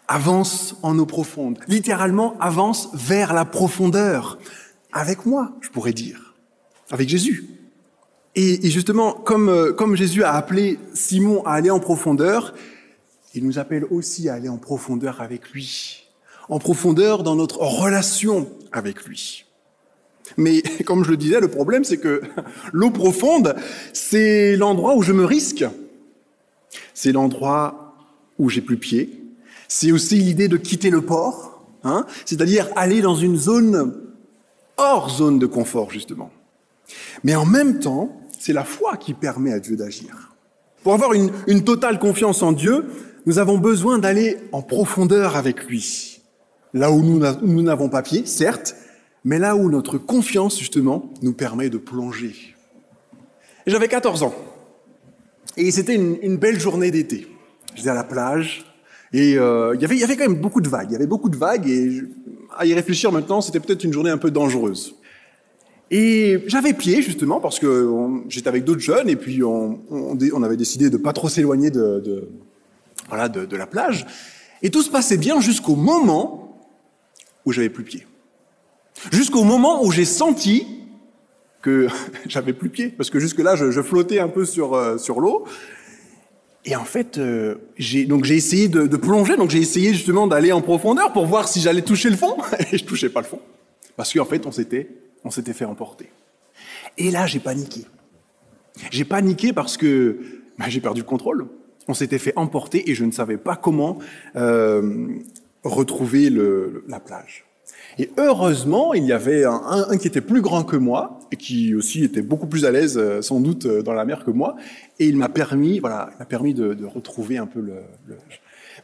Avance 0.06 0.76
en 0.82 0.98
eau 0.98 1.06
profonde. 1.06 1.58
Littéralement, 1.66 2.38
avance 2.40 2.90
vers 2.94 3.32
la 3.32 3.44
profondeur. 3.44 4.38
Avec 4.93 5.26
moi, 5.26 5.52
je 5.61 5.69
pourrais 5.69 5.93
dire. 5.93 6.35
Avec 6.90 7.08
Jésus. 7.08 7.49
Et, 8.35 8.70
justement, 8.70 9.12
comme, 9.12 9.49
euh, 9.49 9.73
comme 9.73 9.96
Jésus 9.96 10.23
a 10.23 10.32
appelé 10.35 10.79
Simon 10.94 11.44
à 11.44 11.52
aller 11.52 11.70
en 11.70 11.81
profondeur, 11.81 12.55
il 13.35 13.44
nous 13.44 13.58
appelle 13.58 13.85
aussi 13.90 14.29
à 14.29 14.35
aller 14.35 14.49
en 14.49 14.58
profondeur 14.58 15.20
avec 15.20 15.50
lui, 15.50 16.05
en 16.49 16.58
profondeur 16.58 17.23
dans 17.23 17.35
notre 17.35 17.58
relation 17.58 18.49
avec 18.73 19.05
lui. 19.05 19.44
Mais 20.37 20.62
comme 20.87 21.05
je 21.05 21.11
le 21.11 21.17
disais, 21.17 21.40
le 21.40 21.49
problème 21.49 21.85
c'est 21.85 21.99
que 21.99 22.23
l'eau 22.73 22.90
profonde, 22.90 23.56
c'est 23.93 24.56
l'endroit 24.56 24.94
où 24.94 25.02
je 25.02 25.12
me 25.12 25.25
risque. 25.25 25.64
C'est 26.94 27.12
l'endroit 27.12 27.96
où 28.38 28.49
j'ai 28.49 28.61
plus 28.61 28.76
pied. 28.76 29.20
C'est 29.67 29.93
aussi 29.93 30.17
l'idée 30.17 30.49
de 30.49 30.56
quitter 30.56 30.90
le 30.90 31.02
port, 31.02 31.67
hein, 31.85 32.06
c'est-à-dire 32.25 32.69
aller 32.76 33.00
dans 33.00 33.17
une 33.17 33.37
zone 33.37 34.07
hors 34.78 35.10
zone 35.10 35.38
de 35.38 35.46
confort 35.46 35.90
justement. 35.90 36.30
Mais 37.25 37.34
en 37.34 37.44
même 37.44 37.80
temps, 37.80 38.19
c'est 38.38 38.52
la 38.52 38.64
foi 38.64 38.96
qui 38.96 39.14
permet 39.14 39.52
à 39.52 39.60
Dieu 39.60 39.76
d'agir. 39.76 40.34
Pour 40.82 40.94
avoir 40.94 41.12
une, 41.12 41.64
totale 41.64 41.99
confiance 41.99 42.42
en 42.42 42.52
Dieu, 42.52 42.87
nous 43.26 43.38
avons 43.38 43.58
besoin 43.58 43.99
d'aller 43.99 44.38
en 44.52 44.62
profondeur 44.62 45.37
avec 45.37 45.64
lui. 45.64 46.23
Là 46.73 46.90
où 46.92 47.02
nous 47.02 47.62
n'avons 47.62 47.88
pas 47.88 48.02
pied, 48.02 48.25
certes, 48.25 48.76
mais 49.25 49.38
là 49.38 49.56
où 49.56 49.68
notre 49.68 49.99
confiance, 49.99 50.58
justement, 50.58 51.12
nous 51.23 51.32
permet 51.32 51.68
de 51.68 51.78
plonger. 51.78 52.35
J'avais 53.66 53.88
14 53.88 54.23
ans. 54.23 54.35
Et 55.56 55.70
c'était 55.73 55.97
une, 55.97 56.37
belle 56.37 56.61
journée 56.61 56.90
d'été. 56.90 57.26
J'étais 57.75 57.90
à 57.90 57.94
la 57.94 58.04
plage. 58.04 58.64
Et 59.12 59.37
euh, 59.37 59.75
y 59.75 59.85
il 59.85 59.99
y 59.99 60.04
avait 60.04 60.16
quand 60.16 60.28
même 60.28 60.40
beaucoup 60.40 60.61
de 60.61 60.68
vagues. 60.68 60.88
Il 60.90 60.92
y 60.92 60.97
avait 60.97 61.06
beaucoup 61.06 61.28
de 61.28 61.37
vagues. 61.37 61.68
Et 61.68 62.02
à 62.59 62.67
y 62.67 62.75
réfléchir 62.75 63.11
maintenant, 63.12 63.41
c'était 63.41 63.61
peut-être 63.61 63.85
une 63.85 63.93
journée 63.93 64.11
un 64.11 64.19
peu 64.19 64.31
dangereuse. 64.31 64.95
Et 65.91 66.45
j'avais 66.47 66.75
pied, 66.75 67.00
justement, 67.00 67.41
parce 67.41 67.59
que 67.59 67.91
j'étais 68.29 68.49
avec 68.49 68.65
d'autres 68.65 68.81
jeunes. 68.81 69.09
Et 69.09 69.17
puis, 69.17 69.43
on, 69.43 70.43
avait 70.43 70.57
décidé 70.57 70.91
de 70.91 70.99
pas 70.99 71.15
trop 71.15 71.31
s'éloigner 71.31 71.71
de 71.71 72.29
la 73.11 73.67
plage. 73.67 74.05
Et 74.62 74.71
tout 74.71 74.83
se 74.83 74.91
passait 74.91 75.17
bien 75.17 75.41
jusqu'au 75.41 75.77
moment 75.77 76.61
où 77.45 77.53
j'avais 77.53 77.71
plus 77.71 77.85
pied. 77.85 78.07
Jusqu'au 79.12 79.45
moment 79.45 79.85
où 79.85 79.91
j'ai 79.91 80.05
senti 80.05 80.67
que 81.62 81.88
j'avais 82.27 82.53
plus 82.53 82.69
pied, 82.69 82.88
parce 82.88 83.11
que 83.11 83.19
jusque-là, 83.19 83.57
je, 83.57 83.83
flottais 83.83 84.21
un 84.21 84.29
peu 84.29 84.45
sur, 84.45 84.75
euh, 84.75 84.99
sur 84.99 85.21
l'eau. 85.21 85.45
Et 86.65 86.77
en 86.77 86.85
fait, 86.85 87.19
euh, 87.19 87.57
j'ai 87.77 88.05
donc 88.05 88.25
j'ai 88.25 88.37
essayé 88.37 88.69
de, 88.69 88.97
plonger, 88.97 89.37
donc 89.37 89.50
j'ai 89.50 89.61
essayé 89.61 89.95
justement 89.95 90.27
d'aller 90.27 90.53
en 90.53 90.61
profondeur 90.61 91.12
pour 91.12 91.27
voir 91.27 91.49
si 91.49 91.61
j'allais 91.61 91.83
toucher 91.83 92.11
le 92.11 92.17
fond, 92.17 92.37
et 92.73 92.79
je 92.79 92.85
touchais 92.85 93.09
pas 93.09 93.21
le 93.21 93.27
fond, 93.27 93.41
parce 93.97 94.12
qu'en 94.12 94.25
fait, 94.25 94.47
on 94.47 94.53
s'était 94.53 94.88
on 95.25 95.31
s'était 95.31 95.55
fait 95.55 95.65
emporter. 95.65 96.11
Et 96.97 97.11
là, 97.11 97.27
j'ai 97.27 97.41
paniqué. 97.41 97.87
J'ai 98.91 99.05
paniqué 99.05 99.53
parce 99.53 99.77
que 99.77 100.19
bah, 100.59 100.67
j'ai 100.69 100.81
perdu 100.81 101.00
le 101.00 101.07
contrôle 101.07 101.49
on 101.88 101.95
s'était 101.95 102.19
fait 102.19 102.35
emporter 102.37 102.91
et 102.91 102.95
je 102.95 103.05
ne 103.05 103.11
savais 103.11 103.38
pas 103.38 103.57
comment 103.57 103.99
euh, 104.37 105.09
retrouver 105.65 106.31
le, 106.31 106.85
la 106.87 107.00
plage. 107.00 107.47
Et 107.99 108.11
heureusement, 108.17 108.95
il 108.95 109.05
y 109.05 109.12
avait 109.12 109.45
un, 109.45 109.61
un, 109.90 109.97
qui 109.97 110.07
était 110.07 110.21
plus 110.21 110.40
grand 110.40 110.62
que 110.62 110.76
moi 110.76 111.19
et 111.33 111.37
qui 111.37 111.75
aussi 111.75 112.05
était 112.05 112.23
beaucoup 112.23 112.47
plus 112.47 112.64
à 112.64 112.71
l'aise, 112.71 112.97
euh, 112.97 113.23
sans 113.23 113.40
doute, 113.40 113.67
euh, 113.67 113.83
dans 113.83 113.93
la 113.93 114.05
mer 114.05 114.25
que 114.25 114.31
moi. 114.31 114.55
Et 115.00 115.07
il 115.09 115.17
m'a 115.17 115.28
permis, 115.28 115.81
voilà, 115.81 116.11
m'a 116.19 116.25
permis 116.25 116.55
de, 116.55 116.75
de, 116.75 116.87
retrouver 116.87 117.38
un 117.38 117.47
peu 117.47 117.61
le. 117.61 117.75
le... 118.07 118.14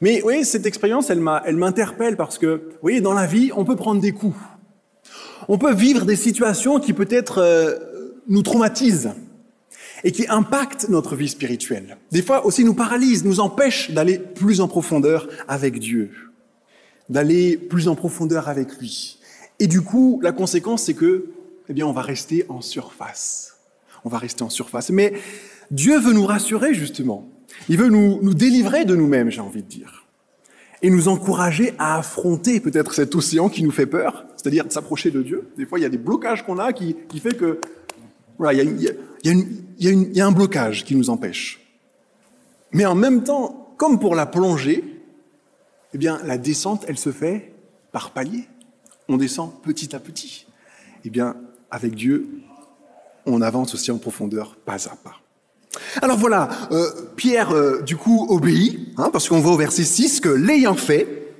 Mais 0.01 0.21
oui, 0.25 0.45
cette 0.45 0.67
expérience, 0.67 1.11
elle 1.11 1.21
m'interpelle 1.21 2.17
parce 2.17 2.39
que, 2.39 2.47
vous 2.47 2.79
voyez, 2.83 3.01
dans 3.01 3.15
la 3.15 3.27
vie, 3.27 3.53
on 3.55 3.65
peut 3.65 3.77
prendre 3.77 4.01
des 4.01 4.11
coups. 4.11 4.37
On 5.47 5.59
peut 5.59 5.75
vivre 5.75 6.05
des 6.05 6.17
situations 6.17 6.81
qui 6.81 6.93
peut-être 6.93 7.39
euh, 7.39 7.75
nous 8.27 8.43
traumatisent. 8.43 9.13
et 10.03 10.11
qui 10.11 10.27
impactent 10.29 10.89
notre 10.91 11.15
vie 11.17 11.29
spirituelle. 11.29 11.97
Des 12.11 12.21
fois 12.21 12.45
aussi 12.45 12.65
nous 12.65 12.75
paralysent, 12.75 13.25
nous 13.25 13.41
empêchent 13.41 13.91
d'aller 13.93 14.19
plus 14.19 14.61
en 14.61 14.69
profondeur 14.69 15.29
avec 15.49 15.79
Dieu, 15.79 16.11
d'aller 17.09 17.57
plus 17.57 17.89
en 17.89 17.95
profondeur 17.95 18.49
avec 18.49 18.79
lui. 18.79 19.19
Et 19.61 19.67
du 19.67 19.83
coup, 19.83 20.21
la 20.23 20.33
conséquence, 20.33 20.85
c'est 20.85 20.95
que, 20.95 21.27
eh 21.69 21.73
bien, 21.73 21.87
on 21.87 21.93
va 21.93 22.03
rester 22.03 22.45
en 22.49 22.61
surface. 22.61 23.57
On 24.05 24.09
va 24.09 24.19
rester 24.19 24.43
en 24.43 24.51
surface. 24.51 24.91
Mais 24.91 25.15
Dieu 25.71 25.99
veut 25.99 26.13
nous 26.13 26.27
rassurer, 26.27 26.75
justement. 26.75 27.29
Il 27.69 27.79
veut 27.79 27.89
nous, 27.89 28.21
nous 28.23 28.35
délivrer 28.35 28.85
de 28.85 28.97
nous-mêmes, 28.97 29.31
j'ai 29.31 29.41
envie 29.41 29.63
de 29.63 29.69
dire. 29.69 30.05
Et 30.83 30.91
nous 30.91 31.09
encourager 31.09 31.75
à 31.79 31.99
affronter 31.99 32.61
peut-être 32.61 32.93
cet 32.93 33.15
océan 33.15 33.49
qui 33.49 33.63
nous 33.63 33.71
fait 33.71 33.87
peur, 33.87 34.27
c'est-à-dire 34.37 34.67
de 34.67 34.73
s'approcher 34.73 35.11
de 35.11 35.23
Dieu. 35.23 35.49
Des 35.57 35.65
fois, 35.65 35.79
il 35.79 35.83
y 35.83 35.87
a 35.87 35.91
des 35.91 35.99
blocages 35.99 36.45
qu'on 36.45 36.59
a 36.59 36.73
qui, 36.73 36.97
qui 37.09 37.21
fait 37.21 37.37
que, 37.37 37.61
voilà, 38.39 38.53
il 38.53 38.83
y 38.83 38.89
a, 38.89 38.93
il 39.23 39.31
y, 39.31 39.31
a 39.31 39.35
il 39.79 40.17
y 40.17 40.21
a 40.21 40.27
un 40.27 40.33
blocage 40.33 40.85
qui 40.85 40.95
nous 40.95 41.09
empêche. 41.11 41.61
Mais 42.73 42.85
en 42.85 42.95
même 42.95 43.23
temps, 43.25 43.75
comme 43.77 43.99
pour 43.99 44.15
la 44.15 44.27
plongée, 44.27 44.85
eh 45.95 45.99
bien, 45.99 46.21
la 46.25 46.39
descente, 46.39 46.85
elle 46.89 46.99
se 46.99 47.13
fait 47.13 47.55
par 47.93 48.11
paliers 48.11 48.49
on 49.09 49.17
descend 49.17 49.53
petit 49.63 49.95
à 49.95 50.01
petit. 50.01 50.47
Eh 51.05 51.11
bien, 51.11 51.37
avec 51.71 51.95
Dieu, 51.95 52.29
on 53.27 53.43
avance 53.43 53.75
aussi 53.75 53.91
en 53.91 53.99
profondeur, 53.99 54.57
pas 54.65 54.87
à 54.87 54.97
pas. 54.97 55.21
Alors 56.03 56.17
voilà, 56.17 56.49
euh, 56.71 56.89
Pierre, 57.17 57.51
euh, 57.51 57.83
du 57.83 57.97
coup, 57.97 58.27
obéit, 58.29 58.95
hein, 58.97 59.11
parce 59.13 59.29
qu'on 59.29 59.41
voit 59.41 59.53
au 59.53 59.57
verset 59.57 59.85
6 59.85 60.21
que 60.21 60.29
l'ayant 60.29 60.75
fait, 60.75 61.35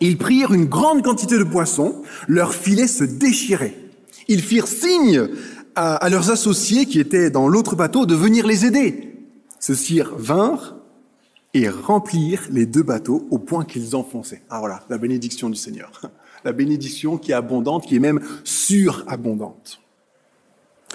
ils 0.00 0.18
prirent 0.18 0.52
une 0.52 0.66
grande 0.66 1.02
quantité 1.02 1.38
de 1.38 1.44
poissons, 1.44 2.02
leurs 2.28 2.54
filets 2.54 2.86
se 2.86 3.04
déchiraient. 3.04 3.76
Ils 4.28 4.42
firent 4.42 4.68
signe 4.68 5.28
à, 5.74 5.96
à 5.96 6.08
leurs 6.08 6.30
associés 6.30 6.86
qui 6.86 6.98
étaient 6.98 7.30
dans 7.30 7.48
l'autre 7.48 7.76
bateau 7.76 8.06
de 8.06 8.14
venir 8.14 8.46
les 8.46 8.66
aider. 8.66 9.14
Ceux-ci 9.60 10.00
vinrent 10.16 10.76
et 11.56 11.70
remplirent 11.70 12.48
les 12.50 12.66
deux 12.66 12.82
bateaux 12.82 13.26
au 13.30 13.38
point 13.38 13.64
qu'ils 13.64 13.96
enfonçaient. 13.96 14.42
Ah 14.50 14.60
voilà, 14.60 14.84
la 14.90 14.98
bénédiction 14.98 15.48
du 15.48 15.56
Seigneur 15.56 16.02
la 16.44 16.52
bénédiction 16.52 17.18
qui 17.18 17.32
est 17.32 17.34
abondante, 17.34 17.86
qui 17.86 17.96
est 17.96 18.00
même 18.00 18.20
surabondante. 18.44 19.80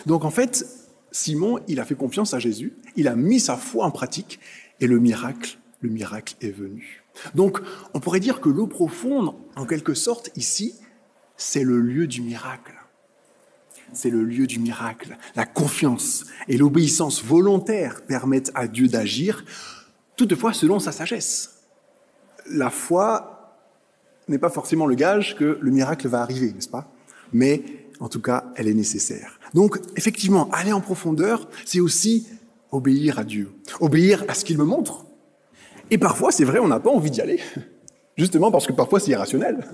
Donc 0.05 0.23
en 0.23 0.31
fait, 0.31 0.65
Simon, 1.11 1.59
il 1.67 1.81
a 1.81 1.85
fait 1.85 1.95
confiance 1.95 2.33
à 2.33 2.39
Jésus, 2.39 2.73
il 2.95 3.09
a 3.09 3.15
mis 3.15 3.39
sa 3.39 3.57
foi 3.57 3.85
en 3.85 3.91
pratique 3.91 4.39
et 4.79 4.87
le 4.87 4.99
miracle, 4.99 5.57
le 5.81 5.89
miracle 5.89 6.35
est 6.41 6.51
venu. 6.51 7.03
Donc 7.35 7.59
on 7.93 7.99
pourrait 7.99 8.21
dire 8.21 8.39
que 8.39 8.47
l'eau 8.47 8.67
profonde, 8.67 9.33
en 9.57 9.65
quelque 9.65 9.93
sorte, 9.93 10.29
ici, 10.37 10.75
c'est 11.35 11.63
le 11.63 11.81
lieu 11.81 12.07
du 12.07 12.21
miracle. 12.21 12.75
C'est 13.91 14.09
le 14.11 14.23
lieu 14.23 14.47
du 14.47 14.59
miracle. 14.59 15.17
La 15.35 15.45
confiance 15.45 16.25
et 16.47 16.55
l'obéissance 16.55 17.21
volontaire 17.21 18.05
permettent 18.05 18.51
à 18.55 18.67
Dieu 18.67 18.87
d'agir, 18.87 19.43
toutefois 20.21 20.53
selon 20.53 20.79
sa 20.79 20.91
sagesse. 20.91 21.63
La 22.51 22.69
foi 22.69 23.57
n'est 24.27 24.37
pas 24.37 24.51
forcément 24.51 24.85
le 24.85 24.93
gage 24.93 25.35
que 25.35 25.57
le 25.59 25.71
miracle 25.71 26.07
va 26.07 26.21
arriver, 26.21 26.53
n'est-ce 26.53 26.69
pas? 26.69 26.91
Mais 27.33 27.63
en 27.99 28.07
tout 28.07 28.21
cas, 28.21 28.45
elle 28.55 28.67
est 28.67 28.75
nécessaire. 28.75 29.39
Donc, 29.55 29.79
effectivement, 29.95 30.47
aller 30.51 30.73
en 30.73 30.81
profondeur, 30.81 31.49
c'est 31.65 31.79
aussi 31.79 32.27
obéir 32.71 33.17
à 33.17 33.23
Dieu, 33.23 33.51
obéir 33.79 34.23
à 34.27 34.35
ce 34.35 34.45
qu'il 34.45 34.59
me 34.59 34.63
montre. 34.63 35.05
Et 35.89 35.97
parfois, 35.97 36.31
c'est 36.31 36.45
vrai, 36.45 36.59
on 36.59 36.67
n'a 36.67 36.79
pas 36.79 36.91
envie 36.91 37.09
d'y 37.09 37.21
aller, 37.21 37.39
justement 38.17 38.51
parce 38.51 38.67
que 38.67 38.73
parfois 38.73 38.99
c'est 38.99 39.11
irrationnel. 39.11 39.65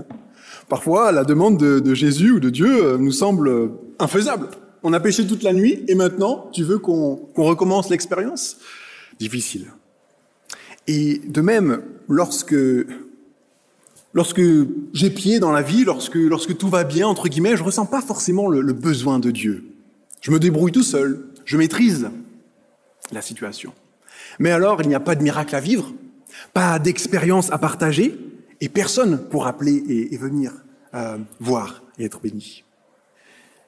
Parfois, 0.70 1.12
la 1.12 1.25
demande 1.25 1.58
de, 1.58 1.94
Jésus 1.94 2.32
ou 2.32 2.39
de 2.39 2.50
Dieu 2.50 2.86
euh, 2.86 2.98
nous 2.98 3.12
semble 3.12 3.72
infaisable. 4.00 4.48
On 4.82 4.94
a 4.94 5.00
péché 5.01 5.27
toute 5.27 5.44
la 5.44 5.51
nuit 5.51 5.84
et 5.89 5.96
maintenant, 5.96 6.50
tu 6.54 6.63
veux 6.63 6.80
qu'on 6.80 7.27
recommence 7.36 7.89
l'expérience? 7.89 8.58
Difficile. 9.20 9.68
Et 10.88 11.22
de 11.25 11.41
même, 11.41 11.82
lorsque 12.08 12.56
lorsque 14.13 14.41
j'ai 14.94 15.10
pied 15.10 15.39
dans 15.39 15.51
la 15.51 15.62
vie, 15.62 15.84
lorsque, 15.84 16.15
lorsque 16.15 16.58
tout 16.58 16.70
va 16.70 16.84
bien, 16.84 17.08
entre 17.08 17.27
guillemets, 17.27 17.56
je 17.56 17.63
ressens 17.63 17.86
pas 17.86 18.01
forcément 18.01 18.48
le, 18.48 18.62
le 18.62 18.74
besoin 18.74 19.20
de 19.20 19.29
Dieu. 19.29 19.65
Je 20.22 20.32
me 20.32 20.39
débrouille 20.39 20.72
tout 20.72 20.84
seul, 20.84 21.27
je 21.46 21.56
maîtrise 21.56 22.10
la 23.12 23.22
situation. 23.22 23.74
Mais 24.39 24.51
alors, 24.51 24.82
il 24.82 24.88
n'y 24.88 24.96
a 24.96 25.00
pas 25.00 25.15
de 25.15 25.22
miracle 25.22 25.56
à 25.56 25.60
vivre, 25.60 25.94
pas 26.53 26.79
d'expérience 26.79 27.51
à 27.51 27.58
partager, 27.58 28.17
et 28.60 28.70
personne 28.70 29.20
pour 29.29 29.46
appeler 29.46 29.75
et, 29.75 30.13
et 30.13 30.17
venir 30.17 30.51
euh, 30.94 31.17
voir 31.39 31.84
et 32.00 32.06
être 32.06 32.20
béni. 32.20 32.63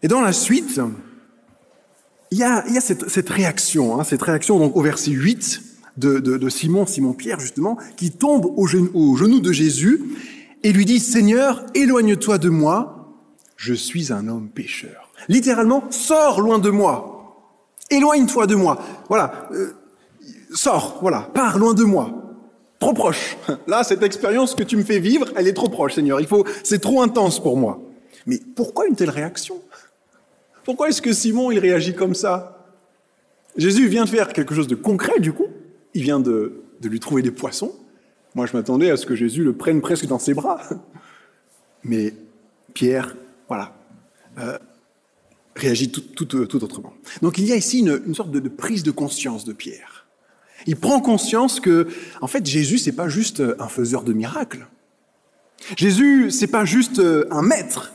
Et 0.01 0.07
dans 0.07 0.21
la 0.21 0.33
suite, 0.33 0.81
il 2.31 2.37
y 2.37 2.43
a, 2.43 2.67
y 2.69 2.77
a 2.77 2.81
cette, 2.81 3.07
cette, 3.09 3.29
réaction, 3.29 3.99
hein, 3.99 4.03
cette 4.03 4.21
réaction 4.21 4.57
donc 4.57 4.75
au 4.75 4.81
verset 4.81 5.11
8 5.11 5.61
de, 5.99 6.49
Simon, 6.49 6.85
Simon-Pierre 6.85 7.39
justement, 7.39 7.77
qui 7.97 8.11
tombe 8.11 8.45
au, 8.57 8.65
genou, 8.65 8.89
au 8.93 9.15
genou 9.15 9.39
de 9.39 9.51
Jésus 9.51 10.01
et 10.63 10.71
lui 10.71 10.85
dit, 10.85 10.99
Seigneur, 10.99 11.65
éloigne-toi 11.73 12.37
de 12.37 12.49
moi, 12.49 13.15
je 13.55 13.73
suis 13.73 14.11
un 14.11 14.27
homme 14.27 14.49
pécheur. 14.49 15.11
Littéralement, 15.27 15.83
sors 15.89 16.41
loin 16.41 16.59
de 16.59 16.69
moi, 16.69 17.19
éloigne-toi 17.89 18.47
de 18.47 18.55
moi. 18.55 18.81
Voilà, 19.09 19.49
euh, 19.51 19.73
sors, 20.53 20.99
voilà, 21.01 21.29
pars 21.33 21.57
loin 21.57 21.73
de 21.73 21.83
moi. 21.83 22.11
Trop 22.79 22.93
proche. 22.93 23.37
Là, 23.67 23.83
cette 23.83 24.03
expérience 24.03 24.55
que 24.55 24.63
tu 24.63 24.77
me 24.77 24.83
fais 24.83 24.99
vivre, 24.99 25.27
elle 25.35 25.47
est 25.47 25.53
trop 25.53 25.67
proche, 25.67 25.95
Seigneur. 25.95 26.21
Il 26.21 26.27
faut, 26.27 26.45
c'est 26.63 26.79
trop 26.79 27.01
intense 27.01 27.41
pour 27.41 27.57
moi. 27.57 27.81
Mais 28.25 28.39
pourquoi 28.55 28.87
une 28.87 28.95
telle 28.95 29.09
réaction? 29.09 29.61
Pourquoi 30.63 30.89
est-ce 30.89 31.01
que 31.01 31.11
Simon 31.11 31.51
il 31.51 31.59
réagit 31.59 31.93
comme 31.93 32.15
ça? 32.15 32.59
Jésus 33.57 33.87
vient 33.87 34.05
de 34.05 34.09
faire 34.09 34.31
quelque 34.31 34.55
chose 34.55 34.67
de 34.67 34.75
concret, 34.75 35.19
du 35.19 35.33
coup? 35.33 35.47
Il 35.93 36.03
vient 36.03 36.19
de, 36.19 36.61
de 36.81 36.89
lui 36.89 36.99
trouver 36.99 37.21
des 37.21 37.31
poissons. 37.31 37.73
Moi, 38.35 38.45
je 38.45 38.55
m'attendais 38.55 38.91
à 38.91 38.97
ce 38.97 39.05
que 39.05 39.15
Jésus 39.15 39.43
le 39.43 39.53
prenne 39.53 39.81
presque 39.81 40.05
dans 40.05 40.19
ses 40.19 40.33
bras. 40.33 40.61
Mais 41.83 42.13
Pierre, 42.73 43.15
voilà, 43.47 43.75
euh, 44.37 44.57
réagit 45.55 45.91
tout, 45.91 46.01
tout, 46.25 46.63
autrement. 46.63 46.93
Donc 47.21 47.37
il 47.37 47.45
y 47.45 47.51
a 47.51 47.55
ici 47.55 47.79
une, 47.79 48.15
sorte 48.15 48.31
de, 48.31 48.47
prise 48.49 48.83
de 48.83 48.91
conscience 48.91 49.45
de 49.45 49.53
Pierre. 49.53 50.05
Il 50.67 50.75
prend 50.75 50.99
conscience 50.99 51.59
que, 51.59 51.87
en 52.21 52.27
fait, 52.27 52.45
Jésus, 52.45 52.77
c'est 52.77 52.91
pas 52.91 53.07
juste 53.07 53.41
un 53.59 53.69
faiseur 53.69 54.03
de 54.03 54.11
miracles. 54.11 54.67
Jésus, 55.77 56.31
c'est 56.31 56.47
pas 56.47 56.65
juste 56.65 57.01
un 57.31 57.41
maître, 57.41 57.93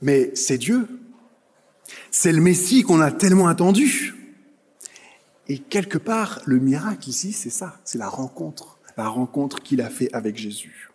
mais 0.00 0.30
c'est 0.34 0.58
Dieu. 0.58 0.86
C'est 2.10 2.32
le 2.32 2.40
Messie 2.40 2.82
qu'on 2.82 3.00
a 3.00 3.10
tellement 3.10 3.46
attendu. 3.46 4.14
Et 5.48 5.58
quelque 5.58 5.98
part, 5.98 6.40
le 6.46 6.58
miracle 6.58 7.08
ici, 7.08 7.32
c'est 7.32 7.50
ça, 7.50 7.74
c'est 7.84 7.98
la 7.98 8.08
rencontre 8.08 8.78
la 8.96 9.08
rencontre 9.08 9.62
qu'il 9.62 9.80
a 9.80 9.88
fait 9.88 10.08
avec 10.12 10.36
Jésus. 10.36 10.90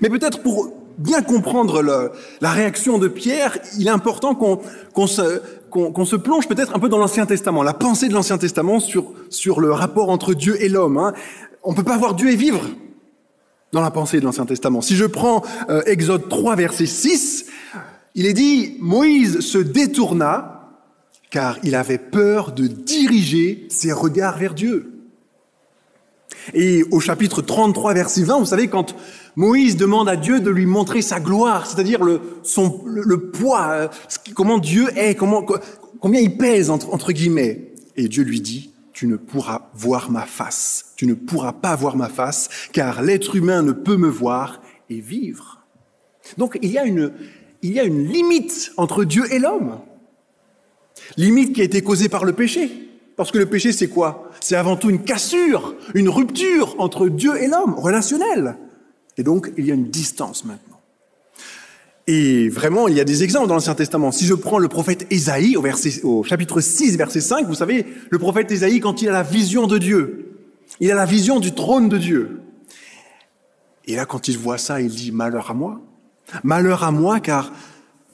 Mais 0.00 0.08
peut-être 0.08 0.42
pour 0.42 0.72
bien 0.98 1.22
comprendre 1.22 1.82
le, 1.82 2.12
la 2.40 2.50
réaction 2.50 2.98
de 2.98 3.08
Pierre, 3.08 3.58
il 3.78 3.86
est 3.86 3.90
important 3.90 4.34
qu'on 4.34 4.56
qu 4.56 5.06
se, 5.06 5.40
qu 5.72 5.92
qu 5.92 6.04
se, 6.04 6.16
plonge 6.16 6.46
peut-être 6.46 6.74
un 6.76 6.78
peu 6.78 6.88
dans 6.88 6.98
l'Ancien 6.98 7.24
Testament, 7.24 7.62
la 7.62 7.72
pensée 7.72 8.08
de 8.08 8.14
l'Ancien 8.14 8.38
Testament 8.38 8.80
sur, 8.80 9.12
sur 9.30 9.60
le 9.60 9.72
rapport 9.72 10.10
entre 10.10 10.34
Dieu 10.34 10.62
et 10.62 10.68
l'homme. 10.68 10.98
Hein. 10.98 11.14
On 11.62 11.72
peut 11.72 11.82
pas 11.82 11.96
voir 11.96 12.14
Dieu 12.14 12.30
et 12.30 12.36
vivre 12.36 12.68
dans 13.72 13.80
la 13.80 13.90
pensée 13.90 14.20
de 14.20 14.24
l'Ancien 14.24 14.44
Testament. 14.44 14.82
Si 14.82 14.96
je 14.96 15.06
prends 15.06 15.42
euh, 15.70 15.82
Exode 15.86 16.28
3, 16.28 16.56
verset 16.56 16.86
6, 16.86 17.46
il 18.14 18.26
est 18.26 18.34
dit, 18.34 18.76
Moïse 18.80 19.40
se 19.40 19.56
détourna 19.56 20.61
car 21.32 21.58
il 21.64 21.74
avait 21.74 21.98
peur 21.98 22.52
de 22.52 22.66
diriger 22.66 23.66
ses 23.70 23.90
regards 23.90 24.38
vers 24.38 24.52
Dieu. 24.52 24.92
Et 26.52 26.84
au 26.90 27.00
chapitre 27.00 27.40
33, 27.40 27.94
verset 27.94 28.22
20, 28.22 28.38
vous 28.40 28.46
savez, 28.46 28.68
quand 28.68 28.94
Moïse 29.34 29.76
demande 29.76 30.10
à 30.10 30.16
Dieu 30.16 30.40
de 30.40 30.50
lui 30.50 30.66
montrer 30.66 31.00
sa 31.00 31.20
gloire, 31.20 31.66
c'est-à-dire 31.66 32.04
le, 32.04 32.20
son, 32.42 32.82
le, 32.84 33.30
poids, 33.30 33.70
euh, 33.70 33.88
comment 34.34 34.58
Dieu 34.58 34.88
est, 34.94 35.14
comment, 35.14 35.44
combien 36.00 36.20
il 36.20 36.36
pèse, 36.36 36.68
entre, 36.68 36.92
entre 36.92 37.12
guillemets. 37.12 37.72
Et 37.96 38.08
Dieu 38.08 38.24
lui 38.24 38.42
dit, 38.42 38.70
tu 38.92 39.06
ne 39.06 39.16
pourras 39.16 39.70
voir 39.72 40.10
ma 40.10 40.26
face. 40.26 40.92
Tu 40.96 41.06
ne 41.06 41.14
pourras 41.14 41.54
pas 41.54 41.74
voir 41.76 41.96
ma 41.96 42.10
face, 42.10 42.50
car 42.72 43.00
l'être 43.00 43.36
humain 43.36 43.62
ne 43.62 43.72
peut 43.72 43.96
me 43.96 44.08
voir 44.08 44.60
et 44.90 45.00
vivre. 45.00 45.62
Donc 46.36 46.58
il 46.60 46.70
y 46.70 46.76
a 46.76 46.84
une, 46.84 47.12
il 47.62 47.72
y 47.72 47.80
a 47.80 47.84
une 47.84 48.06
limite 48.06 48.72
entre 48.76 49.04
Dieu 49.04 49.32
et 49.32 49.38
l'homme. 49.38 49.80
Limite 51.16 51.54
qui 51.54 51.60
a 51.60 51.64
été 51.64 51.82
causée 51.82 52.08
par 52.08 52.24
le 52.24 52.32
péché. 52.32 52.70
Parce 53.16 53.30
que 53.30 53.38
le 53.38 53.46
péché, 53.46 53.72
c'est 53.72 53.88
quoi? 53.88 54.30
C'est 54.40 54.56
avant 54.56 54.76
tout 54.76 54.90
une 54.90 55.02
cassure, 55.02 55.74
une 55.94 56.08
rupture 56.08 56.74
entre 56.78 57.08
Dieu 57.08 57.40
et 57.42 57.46
l'homme, 57.46 57.74
relationnelle. 57.74 58.56
Et 59.18 59.22
donc, 59.22 59.52
il 59.58 59.66
y 59.66 59.70
a 59.70 59.74
une 59.74 59.90
distance 59.90 60.44
maintenant. 60.44 60.80
Et 62.06 62.48
vraiment, 62.48 62.88
il 62.88 62.96
y 62.96 63.00
a 63.00 63.04
des 63.04 63.22
exemples 63.22 63.48
dans 63.48 63.54
l'Ancien 63.54 63.74
Testament. 63.74 64.10
Si 64.10 64.24
je 64.24 64.34
prends 64.34 64.58
le 64.58 64.68
prophète 64.68 65.06
Ésaïe 65.10 65.56
au, 65.56 66.22
chapitre 66.24 66.60
6, 66.60 66.96
verset 66.96 67.20
5, 67.20 67.46
vous 67.46 67.54
savez, 67.54 67.86
le 68.10 68.18
prophète 68.18 68.50
Ésaïe, 68.50 68.80
quand 68.80 69.02
il 69.02 69.08
a 69.08 69.12
la 69.12 69.22
vision 69.22 69.66
de 69.66 69.78
Dieu, 69.78 70.36
il 70.80 70.90
a 70.90 70.94
la 70.94 71.06
vision 71.06 71.38
du 71.38 71.52
trône 71.52 71.88
de 71.88 71.98
Dieu. 71.98 72.40
Et 73.86 73.94
là, 73.94 74.04
quand 74.04 74.26
il 74.26 74.38
voit 74.38 74.58
ça, 74.58 74.80
il 74.80 74.88
dit, 74.88 75.12
malheur 75.12 75.50
à 75.50 75.54
moi. 75.54 75.80
Malheur 76.42 76.82
à 76.82 76.90
moi, 76.90 77.20
car 77.20 77.52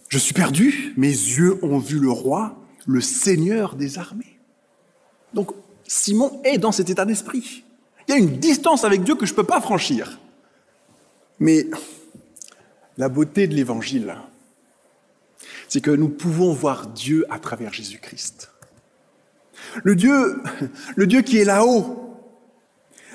je 0.09 0.19
suis 0.19 0.35
perdu, 0.35 0.93
mes 0.97 1.09
yeux 1.09 1.59
ont 1.63 1.79
vu 1.79 1.99
le 1.99 2.11
roi, 2.11 2.59
le 2.89 3.01
Seigneur 3.01 3.77
des 3.77 3.99
armées. 3.99 4.39
Donc 5.35 5.53
Simon 5.87 6.41
est 6.43 6.59
dans 6.59 6.73
cet 6.73 6.91
état 6.91 7.05
d'esprit. 7.05 7.63
Il 8.09 8.13
y 8.13 8.15
a 8.15 8.19
une 8.19 8.39
distance 8.39 8.83
avec 8.83 9.05
Dieu 9.05 9.15
que 9.15 9.27
je 9.27 9.33
ne 9.33 9.37
peux 9.37 9.45
pas 9.45 9.61
franchir. 9.61 10.19
Mais 11.39 11.67
la 12.97 13.11
beauté 13.11 13.47
de 13.47 13.55
l'Évangile, 13.55 14.17
c'est 15.69 15.83
que 15.83 15.91
nous 15.91 16.09
pouvons 16.09 16.53
voir 16.53 16.87
Dieu 16.87 17.27
à 17.29 17.39
travers 17.39 17.73
Jésus-Christ. 17.73 18.51
Le 19.85 19.95
Dieu, 19.95 20.43
le 20.97 21.07
Dieu 21.07 21.21
qui 21.21 21.39
est 21.39 21.45
là-haut, 21.45 22.17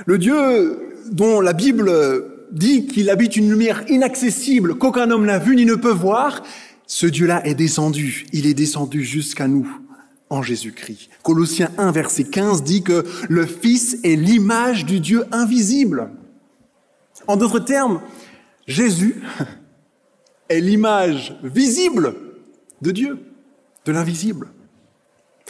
le 0.06 0.20
Dieu 0.20 0.96
dont 1.12 1.42
la 1.42 1.54
Bible 1.54 1.92
dit 2.52 2.86
qu'il 2.86 3.10
habite 3.10 3.36
une 3.36 3.50
lumière 3.50 3.84
inaccessible 3.90 4.78
qu'aucun 4.78 5.10
homme 5.10 5.26
n'a 5.26 5.40
vue 5.40 5.56
ni 5.56 5.66
ne 5.66 5.74
peut 5.74 5.92
voir, 5.92 6.44
ce 6.94 7.08
Dieu-là 7.08 7.44
est 7.44 7.56
descendu. 7.56 8.28
Il 8.34 8.46
est 8.46 8.54
descendu 8.54 9.04
jusqu'à 9.04 9.48
nous 9.48 9.68
en 10.30 10.44
Jésus-Christ. 10.44 11.10
Colossiens 11.24 11.72
1, 11.80 11.92
verset 11.92 12.26
15 12.26 12.62
dit 12.62 12.84
que 12.84 13.04
le 13.30 13.48
Fils 13.48 13.98
est 14.04 14.16
l'image 14.16 14.86
du 14.86 15.00
Dieu 15.00 15.26
invisible. 15.32 16.12
En 17.26 17.36
d'autres 17.36 17.58
termes, 17.58 18.00
Jésus 18.68 19.24
est 20.50 20.60
l'image 20.62 21.36
visible 21.42 22.14
de 22.84 22.92
Dieu, 22.92 23.18
de 23.86 23.92
l'invisible. 23.92 24.50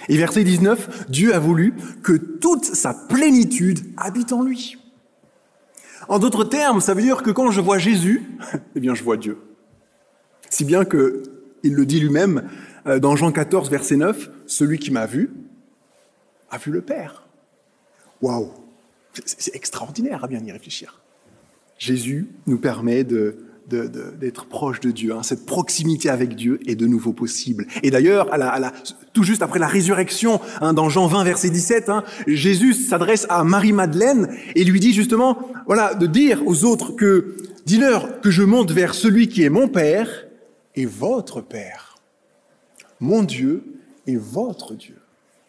Et 0.08 0.16
verset 0.16 0.46
19, 0.46 1.10
Dieu 1.10 1.36
a 1.36 1.40
voulu 1.40 1.74
que 2.04 2.14
toute 2.14 2.64
sa 2.64 2.94
plénitude 2.94 3.82
habite 3.98 4.32
en 4.32 4.44
lui. 4.44 4.78
En 6.08 6.20
d'autres 6.20 6.46
termes, 6.46 6.80
ça 6.80 6.94
veut 6.94 7.02
dire 7.02 7.22
que 7.22 7.32
quand 7.32 7.52
je 7.52 7.60
vois 7.60 7.80
Jésus, 7.80 8.24
eh 8.76 8.80
bien 8.80 8.96
je 8.96 9.04
vois 9.04 9.18
Dieu. 9.18 9.40
Si 10.50 10.64
bien 10.64 10.86
que 10.86 11.33
il 11.64 11.74
le 11.74 11.86
dit 11.86 12.00
lui-même 12.00 12.50
euh, 12.88 13.00
dans 13.00 13.16
Jean 13.16 13.32
14 13.32 13.70
verset 13.70 13.96
9, 13.96 14.30
celui 14.46 14.78
qui 14.78 14.92
m'a 14.92 15.06
vu 15.06 15.32
a 16.52 16.58
vu 16.58 16.72
le 16.72 16.82
Père. 16.82 17.26
Waouh, 18.22 18.52
c'est 19.26 19.56
extraordinaire 19.56 20.24
à 20.24 20.28
bien 20.28 20.44
y 20.44 20.52
réfléchir. 20.52 21.02
Jésus 21.78 22.28
nous 22.46 22.60
permet 22.60 23.04
de 23.04 23.38
d'être 23.68 24.46
proche 24.46 24.80
de 24.82 24.92
Dieu. 24.92 25.14
Hein. 25.14 25.24
Cette 25.24 25.46
proximité 25.46 26.10
avec 26.10 26.36
Dieu 26.36 26.60
est 26.68 26.76
de 26.76 26.86
nouveau 26.86 27.14
possible. 27.14 27.66
Et 27.82 27.92
d'ailleurs, 27.92 28.32
à 28.34 28.38
la, 28.38 28.74
tout 29.14 29.24
juste 29.24 29.42
après 29.42 29.60
la 29.60 29.68
résurrection, 29.68 30.42
hein, 30.62 30.74
dans 30.74 30.90
Jean 30.90 31.08
20, 31.08 31.24
verset 31.24 31.50
17, 31.50 31.90
hein, 31.90 32.04
Jésus 32.28 32.74
s'adresse 32.74 33.26
à 33.30 33.44
Marie-Madeleine 33.44 34.36
et 34.56 34.64
lui 34.64 34.80
dit 34.80 34.94
justement, 34.94 35.50
voilà, 35.66 35.94
de 35.94 36.08
dire 36.08 36.46
aux 36.46 36.66
autres 36.66 36.92
que, 36.92 37.36
dis-leur 37.66 38.22
que 38.22 38.32
je 38.32 38.44
monte 38.44 38.72
vers 38.72 38.94
celui 38.94 39.28
qui 39.28 39.44
est 39.44 39.50
mon 39.50 39.68
Père 39.68 40.10
et 40.76 40.86
votre 40.86 41.42
Père. 41.42 41.98
Mon 43.00 43.24
Dieu 43.24 43.64
et 44.08 44.16
votre 44.16 44.74
Dieu. 44.76 44.98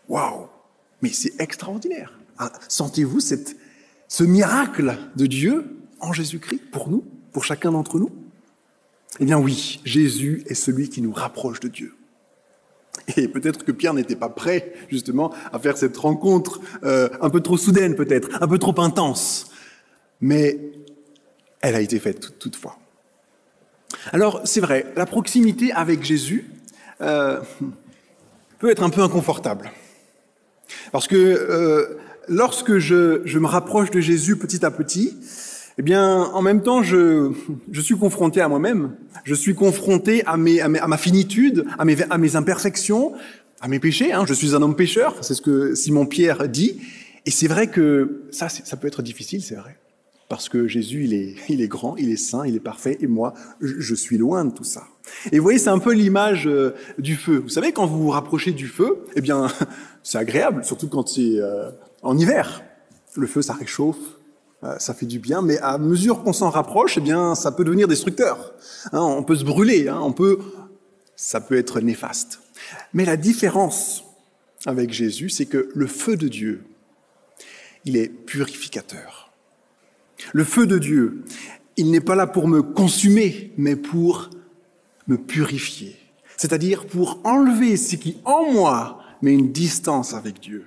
Waouh 0.09 0.49
Mais 1.03 1.11
c'est 1.11 1.41
extraordinaire. 1.41 2.19
Ah, 2.39 2.53
sentez-vous 2.69 3.21
ce 3.21 4.25
miracle 4.25 4.99
de 5.17 5.27
Dieu 5.27 5.77
en 6.01 6.13
Jésus-Christ 6.13 6.71
pour 6.71 6.89
nous 6.89 7.05
pour 7.33 7.45
chacun 7.45 7.73
d'entre 7.73 7.99
nous? 7.99 8.11
Eh 9.21 9.25
bien 9.25 9.39
oui, 9.39 9.81
Jésus 9.85 10.43
est 10.47 10.55
celui 10.55 10.89
qui 10.89 11.01
nous 11.01 11.13
rapproche 11.13 11.61
de 11.61 11.69
Dieu. 11.69 11.95
Et 13.17 13.29
peut-être 13.29 13.65
que 13.65 13.73
Pierre 13.73 13.95
n'était 13.95 14.17
pas 14.17 14.29
prêt 14.29 14.73
justement 14.89 15.33
à 15.53 15.59
faire 15.59 15.77
cette 15.77 15.97
rencontre 15.97 16.61
euh, 16.85 17.09
un 17.21 17.31
peu 17.31 17.41
trop 17.41 17.57
soudaine 17.57 17.95
peut-être, 17.95 18.29
un 18.41 18.49
peu 18.49 18.59
trop 18.59 18.79
intense, 18.81 19.51
mais 20.21 20.59
elle 21.61 21.75
a 21.75 21.81
été 21.81 21.99
faite 21.99 22.39
toutefois. 22.39 22.79
Alors 24.13 24.43
c'est 24.45 24.61
vrai, 24.61 24.87
la 24.97 25.07
proximité 25.07 25.73
avec 25.73 26.05
Jésus 26.05 26.51
euh, 27.01 27.41
peut 28.59 28.71
être 28.71 28.83
un 28.83 28.91
peu 28.91 29.03
inconfortable. 29.03 29.71
Parce 30.93 31.09
que 31.09 31.17
euh, 31.17 31.99
lorsque 32.29 32.79
je, 32.79 33.23
je, 33.25 33.39
me 33.39 33.47
rapproche 33.47 33.91
de 33.91 34.01
Jésus 34.01 34.37
petit 34.37 34.65
à 34.65 34.71
petit, 34.71 35.17
eh 35.79 35.83
bien, 35.83 36.31
en 36.33 36.43
même 36.43 36.63
temps, 36.63 36.83
je, 36.83 37.33
je 37.71 37.81
suis 37.81 37.97
confronté 37.97 38.41
à 38.41 38.49
moi-même. 38.49 38.95
Je 39.25 39.35
suis 39.35 39.55
confronté 39.55 40.25
à, 40.27 40.37
mes, 40.37 40.61
à, 40.61 40.69
mes, 40.69 40.79
à 40.79 40.87
ma 40.87 40.97
finitude, 40.97 41.65
à 41.79 41.85
mes, 41.85 42.01
à 42.03 42.19
mes 42.19 42.37
imperfections, 42.37 43.13
à 43.61 43.69
mes 43.69 43.81
péchés. 43.81 44.13
Hein. 44.13 44.25
Je 44.27 44.35
suis 44.35 44.55
un 44.55 44.63
homme 44.63 44.77
pécheur, 44.77 45.17
c'est 45.23 45.35
ce 45.35 45.43
que 45.43 45.75
Simon 45.75 46.07
Pierre 46.07 46.49
dit. 46.49 46.81
Et 47.27 47.31
c'est 47.31 47.49
vrai 47.49 47.67
que 47.69 48.23
ça, 48.31 48.49
ça 48.49 48.77
peut 48.77 48.87
être 48.87 49.03
difficile, 49.03 49.43
c'est 49.43 49.57
vrai. 49.57 49.77
Parce 50.29 50.49
que 50.49 50.67
Jésus, 50.67 51.05
il 51.05 51.15
est, 51.15 51.37
il 51.49 51.61
est 51.61 51.69
grand, 51.69 51.97
il 51.97 52.11
est 52.11 52.17
saint, 52.17 52.47
il 52.47 52.57
est 52.57 52.61
parfait, 52.61 52.97
et 53.01 53.07
moi, 53.07 53.35
je, 53.61 53.95
suis 53.95 54.17
loin 54.17 54.45
de 54.45 54.51
tout 54.51 54.65
ça. 54.65 54.85
Et 55.33 55.39
vous 55.39 55.43
voyez, 55.43 55.59
c'est 55.59 55.71
un 55.71 55.79
peu 55.79 55.93
l'image 55.93 56.47
euh, 56.47 56.75
du 56.99 57.15
feu. 57.15 57.37
Vous 57.37 57.51
savez, 57.51 57.73
quand 57.73 57.87
vous 57.87 58.03
vous 58.03 58.11
rapprochez 58.11 58.53
du 58.53 58.67
feu, 58.67 59.05
eh 59.17 59.21
bien, 59.21 59.49
c'est 60.03 60.19
agréable, 60.19 60.65
surtout 60.65 60.89
quand 60.89 61.09
c'est 61.09 61.39
euh, 61.39 61.71
en 62.03 62.17
hiver. 62.17 62.63
Le 63.17 63.27
feu, 63.27 63.43
ça 63.43 63.53
réchauffe, 63.53 63.99
euh, 64.65 64.79
ça 64.79 64.95
fait 64.95 65.07
du 65.07 65.19
bien, 65.19 65.43
mais 65.43 65.59
à 65.59 65.77
mesure 65.77 66.23
qu'on 66.23 66.33
s'en 66.33 66.49
rapproche, 66.49 66.97
eh 66.97 67.03
bien, 67.03 67.35
ça 67.35 67.53
peut 67.53 67.65
devenir 67.65 67.87
destructeur. 67.87 68.55
Hein, 68.93 69.03
on 69.03 69.23
peut 69.23 69.37
se 69.37 69.45
brûler, 69.45 69.89
hein, 69.89 70.01
on 70.03 70.13
peut, 70.13 70.39
ça 71.17 71.41
peut 71.41 71.59
être 71.59 71.81
néfaste. 71.81 72.41
Mais 72.95 73.05
la 73.05 73.17
différence 73.17 74.05
avec 74.65 74.91
Jésus, 74.93 75.29
c'est 75.29 75.47
que 75.47 75.69
le 75.75 75.87
feu 75.87 76.17
de 76.17 76.29
Dieu, 76.29 76.65
il 77.85 77.99
est 77.99 78.09
purificateur. 78.09 79.24
Le 80.33 80.45
feu 80.45 80.67
de 80.67 80.79
Dieu, 80.79 81.25
il 81.77 81.91
n'est 81.91 82.01
pas 82.01 82.15
là 82.15 82.27
pour 82.27 82.49
me 82.49 82.63
consumer, 82.63 83.53
mais 83.57 83.77
pour 83.77 84.31
me 85.09 85.17
purifier. 85.17 85.97
C'est-à-dire 86.37 86.87
pour 86.87 87.21
enlever 87.25 87.77
ce 87.77 87.97
qui 87.97 88.17
en 88.25 88.53
moi 88.53 89.01
met 89.23 89.33
une 89.33 89.53
distance 89.53 90.15
avec 90.15 90.41
Dieu, 90.41 90.65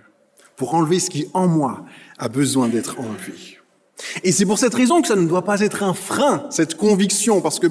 pour 0.56 0.74
enlever 0.74 1.00
ce 1.00 1.10
qui 1.10 1.28
en 1.34 1.48
moi 1.48 1.86
a 2.18 2.30
besoin 2.30 2.68
d'être 2.68 3.00
enlevé. 3.00 3.58
Et 4.24 4.32
c'est 4.32 4.46
pour 4.46 4.60
cette 4.60 4.74
raison 4.74 5.02
que 5.02 5.08
ça 5.08 5.16
ne 5.16 5.26
doit 5.26 5.44
pas 5.44 5.62
être 5.62 5.84
un 5.84 5.94
frein, 5.94 6.46
cette 6.52 6.76
conviction, 6.76 7.42
parce 7.42 7.60
que 7.60 7.68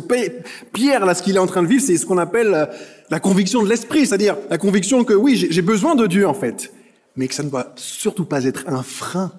Pierre, 0.73 1.07
là, 1.07 1.15
ce 1.15 1.23
qu'il 1.23 1.37
est 1.37 1.41
en 1.41 1.47
train 1.47 1.63
de 1.63 1.69
vivre, 1.69 1.83
c'est 1.83 1.97
ce 1.97 2.05
qu'on 2.05 2.19
appelle 2.19 2.53
euh, 2.53 2.67
la 3.11 3.21
conviction 3.21 3.63
de 3.63 3.69
l'esprit, 3.69 4.07
c'est-à-dire 4.07 4.37
la 4.51 4.59
conviction 4.59 5.05
que 5.05 5.15
oui, 5.15 5.47
j'ai 5.49 5.63
besoin 5.63 5.95
de 5.95 6.07
Dieu, 6.07 6.27
en 6.27 6.35
fait, 6.35 6.73
mais 7.15 7.29
que 7.29 7.35
ça 7.35 7.45
ne 7.45 7.51
doit 7.51 7.73
surtout 7.77 8.25
pas 8.25 8.45
être 8.45 8.65
un 8.67 8.83
frein, 8.83 9.33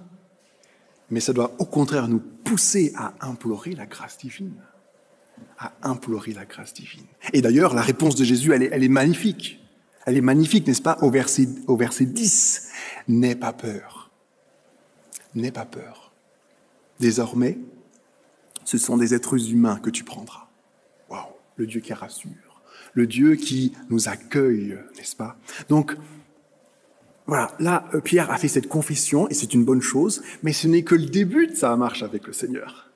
mais 1.10 1.20
ça 1.20 1.34
doit 1.34 1.54
au 1.60 1.66
contraire 1.66 2.08
nous 2.08 2.20
pousser 2.20 2.94
à 2.96 3.14
implorer 3.22 3.74
la 3.74 3.86
grâce 3.86 4.18
divine, 4.18 4.56
à 5.58 5.74
implorer 5.84 6.34
la 6.34 6.46
grâce 6.46 6.74
divine. 6.74 7.06
Et 7.34 7.42
d'ailleurs, 7.42 7.74
la 7.74 7.82
réponse 7.82 8.16
de 8.16 8.24
Jésus, 8.24 8.54
elle 8.54 8.64
est, 8.64 8.90
magnifique. 8.90 9.60
Elle 10.06 10.18
est 10.18 10.22
magnifique, 10.22 10.68
n'est-ce 10.68 10.82
pas, 10.82 10.98
au 11.02 11.10
verset, 11.10 11.48
au 11.68 11.78
verset 11.78 12.06
10. 12.06 12.70
N'aie 13.08 13.36
pas 13.36 13.54
peur. 13.54 14.12
N'aie 15.36 15.52
pas 15.52 15.66
peur 15.66 16.12
Désormais, 17.00 17.60
ce 18.66 18.78
sont 18.78 18.98
des 18.98 19.14
êtres 19.14 19.52
humains 19.52 19.78
que 19.78 19.90
tu 19.90 20.04
prendras. 20.04 20.48
Waouh, 21.10 21.28
le 21.58 21.68
Dieu 21.68 21.80
qui 21.80 21.94
rassure, 21.94 22.62
le 22.94 23.06
Dieu 23.06 23.36
qui 23.36 23.74
nous 23.90 24.10
accueille, 24.10 24.78
n'est-ce 24.98 25.16
pas? 25.16 25.38
Donc, 25.70 25.96
voilà, 27.28 27.52
là, 27.60 27.86
euh, 27.94 28.00
Pierre 28.00 28.32
a 28.32 28.38
fait 28.38 28.48
cette 28.48 28.68
confession, 28.68 29.28
et 29.30 29.34
c'est 29.34 29.54
une 29.54 29.66
bonne 29.66 29.82
chose, 29.82 30.24
mais 30.44 30.54
ce 30.54 30.68
n'est 30.68 30.84
que 30.84 30.96
le 30.96 31.06
début 31.06 31.48
de 31.48 31.56
sa 31.56 31.76
marche 31.76 32.02
avec 32.02 32.26
le 32.26 32.34
Seigneur. 32.34 32.90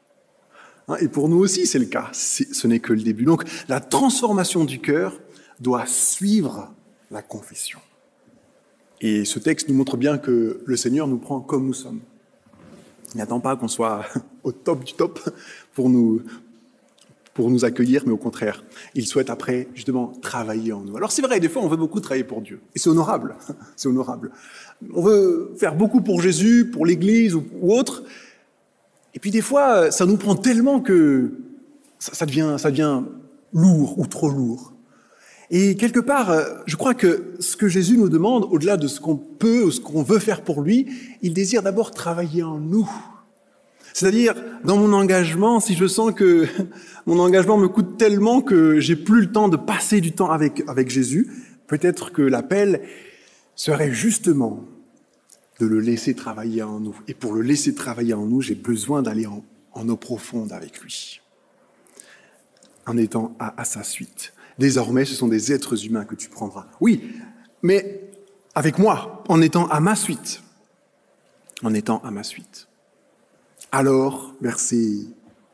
Hein, 0.88 0.96
et 1.02 1.10
pour 1.10 1.28
nous 1.28 1.38
aussi, 1.38 1.68
c'est 1.68 1.80
le 1.80 1.86
cas, 1.86 2.10
ce 2.14 2.68
n'est 2.68 2.80
que 2.80 2.94
le 2.94 3.02
début. 3.02 3.26
Donc, 3.26 3.44
la 3.68 3.82
transformation 3.82 4.64
du 4.64 4.80
cœur 4.80 5.20
doit 5.60 5.86
suivre 5.86 6.74
la 7.12 7.22
confession. 7.22 7.80
Et 9.02 9.26
ce 9.26 9.40
texte 9.40 9.68
nous 9.68 9.76
montre 9.76 9.98
bien 9.98 10.18
que 10.18 10.62
le 10.66 10.78
Seigneur 10.78 11.08
nous 11.08 11.18
prend 11.18 11.42
comme 11.42 11.66
nous 11.66 11.74
sommes. 11.74 12.00
Il 13.14 13.18
n'attend 13.18 13.42
pas 13.42 13.58
qu'on 13.58 13.68
soit 13.68 14.06
au 14.44 14.54
top 14.54 14.86
du 14.86 14.94
top 14.94 15.20
pour 15.74 15.90
nous, 15.90 16.22
pour 17.34 17.50
nous 17.50 17.64
accueillir, 17.64 18.04
mais 18.06 18.12
au 18.12 18.18
contraire, 18.18 18.64
il 18.94 19.06
souhaite 19.06 19.30
après 19.30 19.68
justement 19.74 20.12
travailler 20.22 20.74
en 20.74 20.82
nous. 20.82 20.98
Alors 20.98 21.12
c'est 21.12 21.22
vrai, 21.22 21.40
des 21.40 21.50
fois 21.50 21.62
on 21.62 21.68
veut 21.68 21.78
beaucoup 21.78 22.00
travailler 22.00 22.24
pour 22.24 22.42
Dieu, 22.42 22.60
et 22.76 22.80
c'est 22.80 22.90
honorable, 22.90 23.36
c'est 23.76 23.88
honorable. 23.88 24.32
On 24.94 25.02
veut 25.02 25.54
faire 25.58 25.76
beaucoup 25.76 26.02
pour 26.02 26.22
Jésus, 26.22 26.70
pour 26.70 26.86
l'Église 26.86 27.36
ou, 27.36 27.44
autre, 27.62 28.04
et 29.14 29.20
puis 29.20 29.32
des 29.32 29.42
fois 29.42 29.92
ça 29.92 30.06
nous 30.06 30.18
prend 30.18 30.36
tellement 30.36 30.82
que 30.82 31.32
ça, 32.00 32.26
devient, 32.26 32.56
ça 32.58 32.70
devient 32.70 33.02
lourd 33.54 33.98
ou 33.98 34.08
trop 34.08 34.30
lourd. 34.30 34.74
Et 35.54 35.76
quelque 35.76 36.00
part, 36.00 36.34
je 36.66 36.78
crois 36.78 36.94
que 36.94 37.34
ce 37.40 37.58
que 37.58 37.68
Jésus 37.68 37.98
nous 37.98 38.08
demande, 38.08 38.48
au-delà 38.52 38.78
de 38.78 38.88
ce 38.88 39.02
qu'on 39.02 39.18
peut 39.18 39.66
ou 39.66 39.72
ce 39.72 39.82
qu'on 39.82 40.02
veut 40.02 40.20
faire 40.20 40.44
pour 40.44 40.62
lui, 40.62 40.88
il 41.22 41.34
désire 41.34 41.62
d'abord 41.62 41.92
travailler 41.92 42.42
en 42.42 42.58
nous. 42.58 42.90
C'est-à-dire, 43.94 44.36
dans 44.64 44.78
mon 44.78 44.94
engagement, 44.94 45.60
si 45.60 45.76
je 45.76 45.88
sens 45.88 46.14
que 46.14 46.48
mon 47.06 47.20
engagement 47.20 47.58
me 47.58 47.68
coûte 47.68 47.98
tellement 47.98 48.42
que 48.42 48.80
j'ai 48.80 48.96
plus 48.96 49.22
le 49.22 49.32
temps 49.32 49.50
de 49.50 49.58
passer 49.58 50.02
du 50.02 50.14
temps 50.14 50.32
avec, 50.32 50.64
avec 50.68 50.90
Jésus, 50.90 51.30
peut-être 51.68 52.12
que 52.12 52.22
l'appel 52.22 52.82
serait 53.56 53.92
justement 53.92 54.66
de 55.60 55.66
le 55.66 55.80
laisser 55.80 56.16
travailler 56.16 56.64
en 56.64 56.80
nous. 56.80 56.96
Et 57.08 57.14
pour 57.14 57.34
le 57.34 57.42
laisser 57.42 57.76
travailler 57.76 58.14
en 58.14 58.26
nous, 58.26 58.42
j'ai 58.42 58.56
besoin 58.56 59.02
d'aller 59.02 59.28
en, 59.28 59.44
en 59.74 59.88
eau 59.90 59.98
profonde 59.98 60.52
avec 60.52 60.82
lui, 60.82 61.22
en 62.88 62.98
étant 62.98 63.36
à, 63.40 63.60
à 63.62 63.66
sa 63.66 63.84
suite. 63.84 64.34
Désormais, 64.58 65.06
ce 65.06 65.14
sont 65.14 65.28
des 65.28 65.52
êtres 65.52 65.86
humains 65.86 66.06
que 66.06 66.16
tu 66.16 66.30
prendras. 66.30 66.68
Oui, 66.80 67.14
mais 67.62 68.10
avec 68.56 68.80
moi, 68.80 69.24
en 69.28 69.42
étant 69.42 69.68
à 69.68 69.80
ma 69.80 69.96
suite. 69.96 70.42
En 71.64 71.74
étant 71.74 72.00
à 72.04 72.12
ma 72.12 72.24
suite. 72.24 72.68
Alors, 73.72 74.34
verset, 74.42 74.90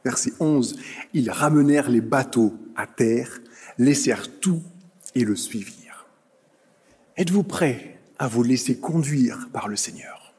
verset 0.03 0.33
11, 0.39 0.77
ils 1.13 1.29
ramenèrent 1.29 1.89
les 1.89 2.01
bateaux 2.01 2.53
à 2.75 2.87
terre, 2.87 3.39
laissèrent 3.77 4.39
tout 4.39 4.63
et 5.13 5.23
le 5.23 5.35
suivirent. 5.35 6.07
Êtes-vous 7.15 7.43
prêts 7.43 7.99
à 8.17 8.27
vous 8.27 8.43
laisser 8.43 8.77
conduire 8.77 9.49
par 9.53 9.67
le 9.67 9.75
Seigneur? 9.75 10.33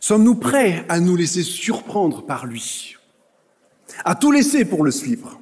Sommes-nous 0.00 0.36
prêts 0.36 0.84
à 0.88 1.00
nous 1.00 1.16
laisser 1.16 1.42
surprendre 1.42 2.24
par 2.24 2.46
lui? 2.46 2.96
À 4.04 4.14
tout 4.14 4.30
laisser 4.30 4.64
pour 4.64 4.84
le 4.84 4.90
suivre? 4.92 5.40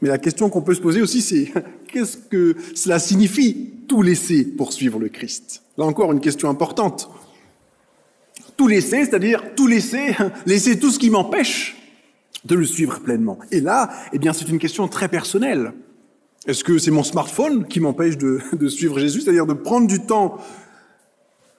Mais 0.00 0.08
la 0.08 0.18
question 0.18 0.48
qu'on 0.50 0.62
peut 0.62 0.74
se 0.74 0.80
poser 0.80 1.02
aussi, 1.02 1.20
c'est 1.20 1.52
qu'est-ce 1.92 2.16
que 2.16 2.56
cela 2.74 2.98
signifie 2.98 3.72
tout 3.86 4.02
laisser 4.02 4.44
pour 4.44 4.72
suivre 4.72 4.98
le 4.98 5.08
Christ? 5.08 5.62
Là 5.76 5.84
encore, 5.84 6.12
une 6.12 6.20
question 6.20 6.48
importante. 6.48 7.10
Tout 8.56 8.68
laisser, 8.68 9.04
c'est-à-dire 9.04 9.54
tout 9.54 9.66
laisser, 9.66 10.14
laisser 10.46 10.78
tout 10.78 10.90
ce 10.90 10.98
qui 10.98 11.10
m'empêche 11.10 11.76
de 12.44 12.54
le 12.54 12.64
suivre 12.64 13.00
pleinement. 13.00 13.38
Et 13.50 13.60
là, 13.60 13.90
eh 14.12 14.18
bien, 14.18 14.32
c'est 14.32 14.48
une 14.48 14.58
question 14.58 14.86
très 14.88 15.08
personnelle. 15.08 15.72
Est-ce 16.46 16.62
que 16.62 16.78
c'est 16.78 16.90
mon 16.90 17.02
smartphone 17.02 17.66
qui 17.66 17.80
m'empêche 17.80 18.18
de, 18.18 18.40
suivre 18.68 18.98
Jésus, 18.98 19.22
c'est-à-dire 19.22 19.46
de 19.46 19.54
prendre 19.54 19.86
du 19.86 20.00
temps 20.00 20.38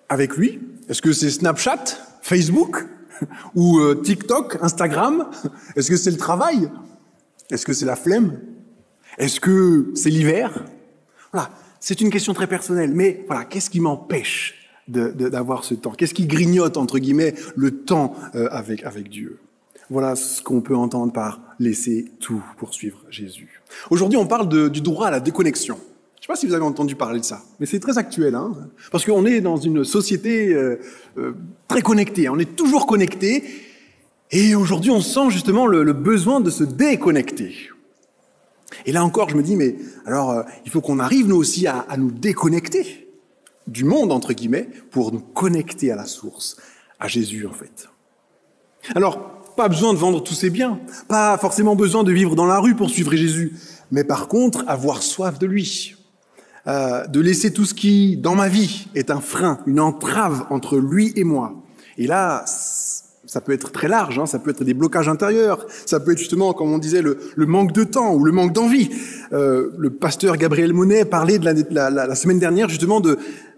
avec 0.10 0.38
lui? 0.38 0.62
Est-ce 0.88 1.02
que 1.02 1.12
c'est 1.12 1.32
Snapchat, 1.32 1.84
Facebook 2.22 2.86
ou 3.56 3.80
euh, 3.80 3.96
TikTok, 3.96 4.60
Instagram? 4.62 5.30
Est-ce 5.76 5.90
que 5.90 5.98
c'est 5.98 6.12
le 6.12 6.18
travail? 6.18 6.70
Est-ce 7.50 7.66
que 7.66 7.74
c'est 7.74 7.86
la 7.86 7.96
flemme? 7.96 8.40
Est-ce 9.18 9.40
que 9.40 9.92
c'est 9.96 10.10
l'hiver? 10.10 10.66
Voilà, 11.32 11.50
c'est 11.80 12.02
une 12.02 12.12
question 12.12 12.34
très 12.34 12.48
personnelle. 12.48 12.92
Mais 12.94 13.24
voilà, 13.28 13.46
qu'est-ce 13.46 13.70
qui 13.70 13.80
m'empêche 13.80 14.65
d'avoir 14.88 15.64
ce 15.64 15.74
temps 15.74 15.92
Qu'est-ce 15.92 16.14
qui 16.14 16.28
grignote, 16.28 16.78
entre 16.78 17.00
guillemets, 17.00 17.34
le 17.56 17.72
temps 17.72 18.16
euh, 18.36 18.48
avec, 18.52 18.84
avec 18.84 19.10
Dieu? 19.10 19.40
Voilà 19.90 20.16
ce 20.16 20.42
qu'on 20.42 20.62
peut 20.62 20.76
entendre 20.76 21.14
par 21.14 21.40
laisser 21.60 22.12
tout 22.20 22.42
pour 22.58 22.74
suivre 22.74 23.04
Jésus. 23.10 23.62
Aujourd'hui, 23.90 24.18
on 24.18 24.26
parle 24.26 24.72
du 24.72 24.82
droit 24.82 25.08
à 25.08 25.12
la 25.12 25.20
déconnexion. 25.20 25.76
Je 25.76 25.82
ne 25.82 26.22
sais 26.22 26.28
pas 26.28 26.36
si 26.36 26.48
vous 26.48 26.54
avez 26.54 26.64
entendu 26.64 26.96
parler 26.96 27.20
de 27.20 27.26
ça, 27.26 27.44
mais 27.60 27.68
c'est 27.68 27.80
très 27.80 28.00
actuel, 28.00 28.34
hein 28.34 28.54
parce 28.92 29.06
qu'on 29.06 29.28
est 29.28 29.42
dans 29.42 29.58
une 29.58 29.84
société 29.84 30.54
euh, 30.54 30.80
euh, 31.20 31.34
très 31.68 31.84
connectée, 31.84 32.30
on 32.30 32.40
est 32.40 32.56
toujours 32.56 32.88
connecté, 32.88 33.44
et 34.32 34.56
aujourd'hui 34.56 34.90
on 34.90 35.02
sent 35.02 35.30
justement 35.30 35.68
le, 35.68 35.94
besoin 35.94 36.40
de 36.40 36.50
se 36.50 36.64
déconnecter. 36.64 37.56
Et 38.88 38.92
là 38.92 39.06
encore, 39.06 39.30
je 39.30 39.36
me 39.36 39.44
dis, 39.44 39.56
mais 39.56 39.76
alors, 40.08 40.44
il 40.66 40.72
faut 40.72 40.82
qu'on 40.82 40.98
arrive 40.98 41.28
nous 41.28 41.38
aussi 41.38 41.68
à 41.68 41.86
nous 41.96 42.10
déconnecter 42.10 43.05
du 43.68 43.84
monde, 43.84 44.12
entre 44.12 44.34
guillemets, 44.34 44.70
pour 44.92 45.12
nous 45.12 45.20
connecter 45.20 45.92
à 45.92 45.96
la 45.96 46.06
source, 46.06 46.58
à 47.00 47.08
Jésus 47.08 47.48
en 47.48 47.54
fait. 47.54 47.90
Alors, 48.94 49.36
pas 49.56 49.70
besoin 49.70 49.94
de 49.94 49.98
vendre 49.98 50.22
tous 50.22 50.34
ses 50.34 50.50
biens, 50.50 50.80
pas 51.08 51.38
forcément 51.38 51.76
besoin 51.76 52.04
de 52.04 52.12
vivre 52.12 52.36
dans 52.36 52.46
la 52.46 52.60
rue 52.60 52.76
pour 52.76 52.90
suivre 52.90 53.16
Jésus, 53.16 53.54
mais 53.92 54.04
par 54.04 54.28
contre 54.28 54.64
avoir 54.68 55.02
soif 55.02 55.40
de 55.40 55.48
lui, 55.48 55.96
euh, 56.68 57.08
de 57.08 57.20
laisser 57.20 57.54
tout 57.54 57.66
ce 57.66 57.74
qui, 57.74 58.18
dans 58.18 58.36
ma 58.36 58.50
vie, 58.50 58.88
est 58.96 59.12
un 59.12 59.22
frein, 59.22 59.60
une 59.66 59.80
entrave 59.80 60.46
entre 60.50 60.78
lui 60.78 61.14
et 61.16 61.24
moi. 61.24 61.54
Et 61.98 62.08
là, 62.08 62.44
ça 62.48 63.42
peut 63.42 63.54
être 63.54 63.72
très 63.72 63.88
large, 63.88 64.20
hein, 64.20 64.26
ça 64.26 64.40
peut 64.40 64.52
être 64.52 64.64
des 64.64 64.74
blocages 64.74 65.08
intérieurs, 65.08 65.66
ça 65.86 66.00
peut 66.00 66.12
être 66.12 66.18
justement, 66.18 66.54
comme 66.54 66.72
on 66.72 66.78
disait, 66.78 67.02
le, 67.02 67.18
le 67.36 67.46
manque 67.46 67.72
de 67.72 67.84
temps 67.84 68.14
ou 68.14 68.24
le 68.24 68.32
manque 68.32 68.54
d'envie. 68.54 68.90
Euh, 69.32 69.72
le 69.78 69.90
pasteur 69.90 70.38
Gabriel 70.38 70.74
Monet 70.74 71.06
parlait 71.06 71.40
de 71.40 71.46
la, 71.46 71.54
la, 71.54 71.90
la, 71.90 72.08
la 72.08 72.16
semaine 72.16 72.40
dernière 72.40 72.70
justement 72.70 73.00
de, 73.00 73.18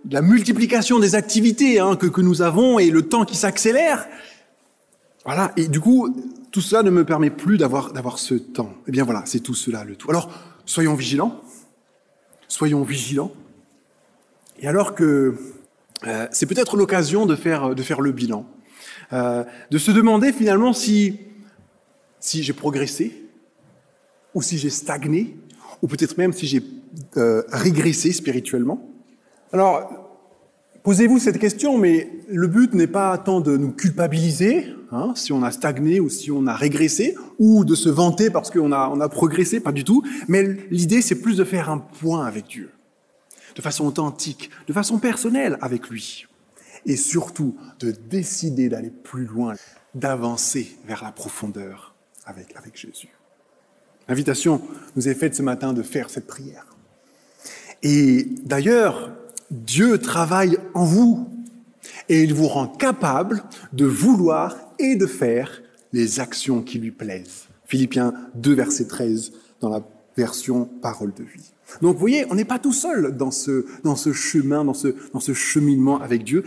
la 0.10 0.22
multiplication 0.22 1.00
des 1.00 1.16
activités 1.16 1.80
hein, 1.80 1.96
que, 1.96 2.22
nous 2.22 2.42
avons 2.42 2.80
et 2.80 2.90
le 2.90 3.04
temps 3.04 3.26
qui 3.26 3.36
s'accélère. 3.36 4.08
Voilà, 5.26 5.52
et 5.58 5.68
du 5.68 5.80
coup, 5.80 6.16
tout 6.52 6.62
cela 6.62 6.84
ne 6.84 6.90
me 6.90 7.04
permet 7.04 7.30
plus 7.30 7.58
d'avoir 7.58 8.20
ce 8.20 8.36
temps. 8.36 8.74
Eh 8.88 8.92
bien 8.92 9.04
voilà, 9.04 9.24
c'est 9.26 9.42
tout 9.42 9.56
cela 9.56 9.84
le 9.84 9.96
tout. 9.96 10.10
Alors, 10.10 10.32
soyons 10.66 10.96
vigilants, 10.96 11.42
soyons 12.48 12.84
vigilants. 12.84 13.32
Et 14.60 14.68
alors 14.68 14.96
que 14.96 15.36
euh, 16.06 16.28
c'est 16.32 16.46
peut-être 16.46 16.78
l'occasion 16.78 17.26
de 17.26 17.36
faire 17.36 18.02
le 18.02 18.12
bilan, 18.12 18.46
euh, 19.14 19.44
de 19.72 19.78
se 19.78 19.92
demander 19.92 20.32
finalement 20.32 20.74
si 20.74 21.20
si 22.20 22.44
j'ai 22.44 22.54
progressé 22.54 23.24
ou 24.34 24.42
si 24.42 24.58
j'ai 24.58 24.70
stagné 24.70 25.38
ou 25.82 25.88
peut-être 25.88 26.18
même 26.18 26.34
si 26.34 26.48
j'ai 26.48 26.64
euh, 27.18 27.44
régressé 27.50 28.12
spirituellement. 28.12 28.90
Alors, 29.54 30.10
posez-vous 30.84 31.20
cette 31.20 31.40
question, 31.40 31.78
mais 31.78 32.10
le 32.28 32.48
but 32.48 32.74
n'est 32.74 32.88
pas 32.88 33.18
tant 33.18 33.40
de 33.40 33.56
nous 33.56 33.72
culpabiliser, 33.72 34.74
hein, 34.92 35.14
si 35.16 35.32
on 35.32 35.42
a 35.44 35.52
stagné 35.52 36.00
ou 36.00 36.10
si 36.10 36.32
on 36.32 36.48
a 36.48 36.54
régressé, 36.54 37.16
ou 37.40 37.64
de 37.64 37.76
se 37.76 37.88
vanter 37.88 38.30
parce 38.30 38.52
qu'on 38.52 38.72
a, 38.72 38.90
on 38.90 39.00
a 39.00 39.10
progressé, 39.10 39.60
pas 39.60 39.72
du 39.72 39.84
tout, 39.84 40.04
mais 40.28 40.44
l'idée 40.70 41.02
c'est 41.02 41.22
plus 41.22 41.38
de 41.38 41.44
faire 41.44 41.70
un 41.70 41.78
point 41.78 42.26
avec 42.26 42.48
Dieu, 42.48 42.72
de 43.56 43.62
façon 43.62 43.86
authentique, 43.86 44.50
de 44.68 44.74
façon 44.74 45.00
personnelle 45.00 45.58
avec 45.62 45.90
lui, 45.90 46.28
et 46.86 46.98
surtout 46.98 47.56
de 47.80 47.92
décider 47.92 48.68
d'aller 48.68 48.92
plus 48.92 49.26
loin, 49.26 49.54
d'avancer 49.96 50.78
vers 50.86 51.04
la 51.04 51.12
profondeur 51.12 51.96
avec, 52.26 52.54
avec 52.58 52.78
Jésus. 52.78 53.10
L'invitation 54.10 54.62
nous 54.96 55.08
est 55.08 55.16
faite 55.16 55.36
ce 55.36 55.42
matin 55.42 55.74
de 55.74 55.84
faire 55.84 56.10
cette 56.10 56.28
prière. 56.28 56.66
Et 57.84 58.28
d'ailleurs, 58.44 59.12
Dieu 59.52 59.98
travaille 59.98 60.58
en 60.74 60.86
vous 60.86 61.28
et 62.10 62.22
il 62.24 62.34
vous 62.34 62.48
rend 62.48 62.68
capable 62.68 63.44
de 63.74 63.86
vouloir 63.86 64.56
et 64.80 64.96
de 64.96 65.06
faire 65.06 65.62
les 65.94 66.20
actions 66.20 66.62
qui 66.62 66.80
lui 66.80 66.92
plaisent. 66.92 67.46
Philippiens 67.66 68.14
2, 68.36 68.54
verset 68.54 68.88
13, 68.88 69.32
dans 69.62 69.70
la 69.70 69.82
version 70.16 70.66
parole 70.66 71.14
de 71.14 71.24
vie. 71.24 71.52
Donc 71.82 71.94
vous 71.94 72.00
voyez, 72.00 72.26
on 72.30 72.36
n'est 72.36 72.46
pas 72.46 72.60
tout 72.60 72.74
seul 72.74 73.16
dans 73.16 73.32
ce, 73.32 73.66
dans 73.84 73.96
ce 73.96 74.14
chemin, 74.14 74.64
dans 74.64 74.74
ce, 74.74 74.96
dans 75.14 75.20
ce 75.20 75.34
cheminement 75.34 76.00
avec 76.02 76.24
Dieu. 76.24 76.44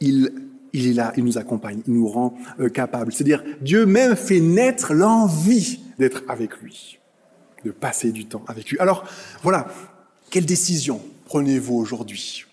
Il, 0.00 0.32
il 0.72 0.86
est 0.86 0.92
là, 0.92 1.12
il 1.16 1.24
nous 1.24 1.38
accompagne, 1.38 1.82
il 1.86 1.94
nous 1.94 2.08
rend 2.08 2.34
euh, 2.60 2.68
capable. 2.68 3.12
C'est-à-dire, 3.12 3.42
Dieu 3.60 3.86
même 3.86 4.16
fait 4.16 4.40
naître 4.40 4.94
l'envie 4.94 5.80
d'être 5.98 6.22
avec 6.28 6.56
lui, 6.60 6.98
de 7.64 7.70
passer 7.70 8.12
du 8.12 8.26
temps 8.26 8.44
avec 8.46 8.70
lui. 8.70 8.78
Alors, 8.78 9.04
voilà, 9.42 9.68
quelle 10.30 10.46
décision 10.46 11.00
prenez-vous 11.30 11.76
aujourd'hui 11.76 12.44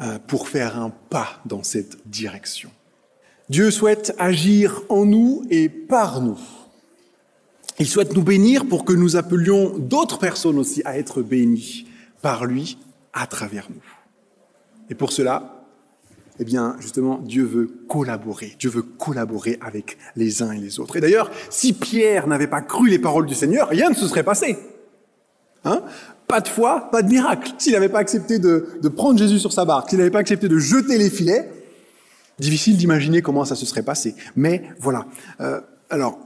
euh, 0.00 0.18
pour 0.26 0.50
faire 0.50 0.78
un 0.78 0.90
pas 0.90 1.40
dans 1.46 1.62
cette 1.62 2.06
direction? 2.06 2.70
Dieu 3.48 3.70
souhaite 3.70 4.14
agir 4.18 4.82
en 4.90 5.06
nous 5.06 5.44
et 5.48 5.70
par 5.70 6.20
nous. 6.20 6.38
Il 7.78 7.86
souhaite 7.86 8.14
nous 8.14 8.22
bénir 8.22 8.66
pour 8.68 8.84
que 8.84 8.92
nous 8.92 9.16
appelions 9.16 9.78
d'autres 9.78 10.18
personnes 10.18 10.58
aussi 10.58 10.82
à 10.84 10.98
être 10.98 11.22
bénies 11.22 11.86
par 12.20 12.44
lui 12.44 12.76
à 13.14 13.26
travers 13.26 13.68
nous. 13.70 13.82
Et 14.90 14.94
pour 14.94 15.10
cela, 15.10 15.64
eh 16.38 16.44
bien, 16.44 16.76
justement, 16.80 17.18
Dieu 17.18 17.44
veut 17.44 17.66
collaborer. 17.88 18.56
Dieu 18.58 18.68
veut 18.68 18.82
collaborer 18.82 19.58
avec 19.62 19.96
les 20.16 20.42
uns 20.42 20.52
et 20.52 20.58
les 20.58 20.80
autres. 20.80 20.96
Et 20.96 21.00
d'ailleurs, 21.00 21.30
si 21.48 21.72
Pierre 21.72 22.26
n'avait 22.26 22.46
pas 22.46 22.60
cru 22.60 22.90
les 22.90 22.98
paroles 22.98 23.26
du 23.26 23.34
Seigneur, 23.34 23.70
rien 23.70 23.88
ne 23.88 23.94
se 23.94 24.06
serait 24.06 24.22
passé. 24.22 24.58
Hein? 25.64 25.82
Pas 26.32 26.40
de 26.40 26.48
foi, 26.48 26.88
pas 26.90 27.02
de 27.02 27.10
miracle. 27.10 27.52
S'il 27.58 27.74
n'avait 27.74 27.90
pas 27.90 27.98
accepté 27.98 28.38
de, 28.38 28.88
prendre 28.96 29.18
Jésus 29.18 29.38
sur 29.38 29.52
sa 29.52 29.66
barque, 29.66 29.90
s'il 29.90 29.98
n'avait 29.98 30.10
pas 30.10 30.20
accepté 30.20 30.48
de 30.48 30.56
jeter 30.56 30.96
les 30.96 31.10
filets, 31.10 31.52
difficile 32.38 32.78
d'imaginer 32.78 33.20
comment 33.20 33.44
ça 33.44 33.54
se 33.54 33.66
serait 33.66 33.82
passé. 33.82 34.14
Mais 34.34 34.62
voilà. 34.80 35.04
Euh, 35.42 35.60
alors, 35.90 36.18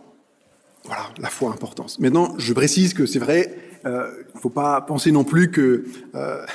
voilà, 0.85 1.03
la 1.19 1.29
foi 1.29 1.51
importance. 1.51 1.99
Maintenant, 1.99 2.37
je 2.39 2.53
précise 2.53 2.95
que 2.95 3.05
c'est 3.05 3.19
vrai, 3.19 3.59
il 3.85 3.89
euh, 3.89 4.09
ne 4.33 4.41
faut 4.41 4.49
pas 4.49 4.81
penser 4.81 5.11
non 5.11 5.25
plus 5.25 5.51
que 5.51 5.85
euh, 6.15 6.47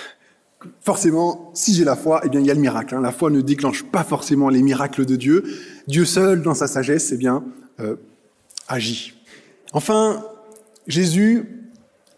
forcément, 0.79 1.51
si 1.53 1.73
j'ai 1.73 1.83
la 1.83 1.97
foi, 1.97 2.21
eh 2.23 2.29
bien, 2.29 2.39
il 2.39 2.45
y 2.45 2.51
a 2.51 2.53
le 2.53 2.61
miracle. 2.61 2.95
Hein. 2.95 3.01
La 3.01 3.11
foi 3.11 3.31
ne 3.31 3.41
déclenche 3.41 3.83
pas 3.83 4.05
forcément 4.05 4.47
les 4.47 4.61
miracles 4.61 5.05
de 5.05 5.17
Dieu. 5.17 5.43
Dieu 5.89 6.05
seul, 6.05 6.41
dans 6.41 6.53
sa 6.53 6.67
sagesse, 6.67 7.11
eh 7.11 7.17
bien, 7.17 7.43
agit. 8.69 9.13
Enfin, 9.73 10.23
Jésus 10.87 11.60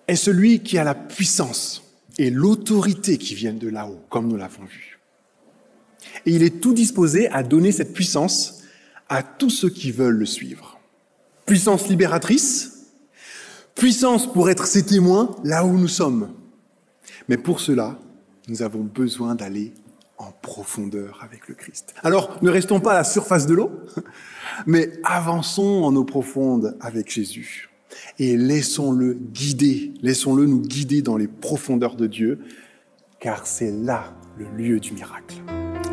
est 0.08 0.16
celui 0.16 0.62
qui 0.62 0.78
a 0.78 0.84
la 0.84 0.96
puissance 0.96 1.84
et 2.18 2.30
l'autorité 2.30 3.18
qui 3.18 3.36
viennent 3.36 3.60
de 3.60 3.70
là-haut, 3.70 4.00
comme 4.10 4.28
nous 4.28 4.38
l'avons 4.38 4.66
vu. 4.66 5.00
Et 6.26 6.32
il 6.32 6.44
est 6.44 6.62
tout 6.62 6.74
disposé 6.74 7.30
à 7.30 7.44
donner 7.44 7.72
cette 7.72 7.94
puissance 7.94 8.64
à 9.10 9.24
tous 9.24 9.50
ceux 9.50 9.70
qui 9.70 9.92
veulent 9.92 10.18
le 10.18 10.26
suivre. 10.26 10.80
Puissance 11.46 11.88
libératrice, 11.88 12.88
puissance 13.76 14.32
pour 14.32 14.50
être 14.50 14.66
ses 14.66 14.86
témoins 14.86 15.36
là 15.44 15.66
où 15.66 15.78
nous 15.78 15.88
sommes. 15.88 16.34
Mais 17.28 17.38
pour 17.38 17.60
cela, 17.60 17.98
nous 18.48 18.62
avons 18.62 18.82
besoin 18.82 19.36
d'aller 19.36 19.74
en 20.18 20.32
profondeur 20.32 21.20
avec 21.24 21.48
le 21.48 21.56
Christ. 21.56 21.94
Alors, 22.04 22.38
ne 22.42 22.50
restons 22.50 22.80
pas 22.80 22.92
à 22.92 22.96
la 22.96 23.04
surface 23.04 23.48
de 23.48 23.56
l'eau, 23.56 23.72
mais 24.66 24.92
avançons 25.04 25.84
en 25.84 25.96
eau 25.96 26.04
profonde 26.04 26.78
avec 26.80 27.12
Jésus. 27.12 27.70
Et 28.20 28.38
laissons-le 28.38 29.14
guider, 29.14 29.94
laissons-le 30.02 30.46
nous 30.46 30.62
guider 30.62 31.02
dans 31.02 31.18
les 31.18 31.28
profondeurs 31.28 31.96
de 31.96 32.08
Dieu, 32.08 32.40
car 33.20 33.46
c'est 33.46 33.72
là 33.72 34.14
le 34.38 34.46
lieu 34.58 34.80
du 34.80 34.94
miracle. 34.94 35.36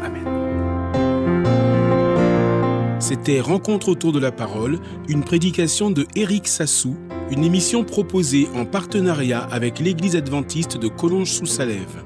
Amen. 0.02 0.50
C'était 3.00 3.40
Rencontre 3.40 3.88
autour 3.88 4.12
de 4.12 4.20
la 4.20 4.30
parole, 4.30 4.78
une 5.08 5.24
prédication 5.24 5.90
de 5.90 6.06
Éric 6.14 6.46
Sassou, 6.46 6.96
une 7.30 7.44
émission 7.44 7.82
proposée 7.82 8.46
en 8.54 8.64
partenariat 8.64 9.40
avec 9.40 9.78
l'Église 9.80 10.16
adventiste 10.16 10.76
de 10.76 10.88
Collonges-sous-Salève. 10.88 12.04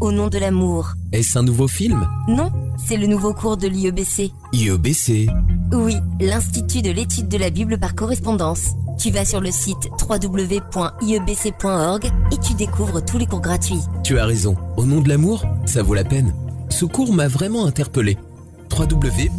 Au 0.00 0.12
nom 0.12 0.28
de 0.28 0.38
l'amour. 0.38 0.92
Est-ce 1.12 1.38
un 1.38 1.42
nouveau 1.42 1.68
film? 1.68 2.06
Non, 2.28 2.50
c'est 2.86 2.96
le 2.96 3.06
nouveau 3.06 3.32
cours 3.34 3.56
de 3.56 3.66
l'IEBC. 3.66 4.30
IEBC 4.52 5.28
Oui, 5.72 5.96
l'Institut 6.20 6.82
de 6.82 6.90
l'étude 6.90 7.28
de 7.28 7.36
la 7.36 7.50
Bible 7.50 7.78
par 7.78 7.94
correspondance. 7.94 8.70
Tu 8.98 9.10
vas 9.10 9.24
sur 9.24 9.40
le 9.40 9.50
site 9.50 9.88
www.iebc.org 10.08 12.04
et 12.32 12.36
tu 12.38 12.54
découvres 12.54 13.04
tous 13.04 13.18
les 13.18 13.26
cours 13.26 13.40
gratuits. 13.40 13.82
Tu 14.02 14.18
as 14.18 14.26
raison. 14.26 14.56
Au 14.76 14.84
nom 14.84 15.00
de 15.00 15.08
l'amour, 15.08 15.44
ça 15.66 15.82
vaut 15.82 15.94
la 15.94 16.04
peine. 16.04 16.34
Ce 16.70 16.84
cours 16.84 17.12
m'a 17.12 17.28
vraiment 17.28 17.66
interpellé. 17.66 18.16
www.iebc.org 18.70 19.38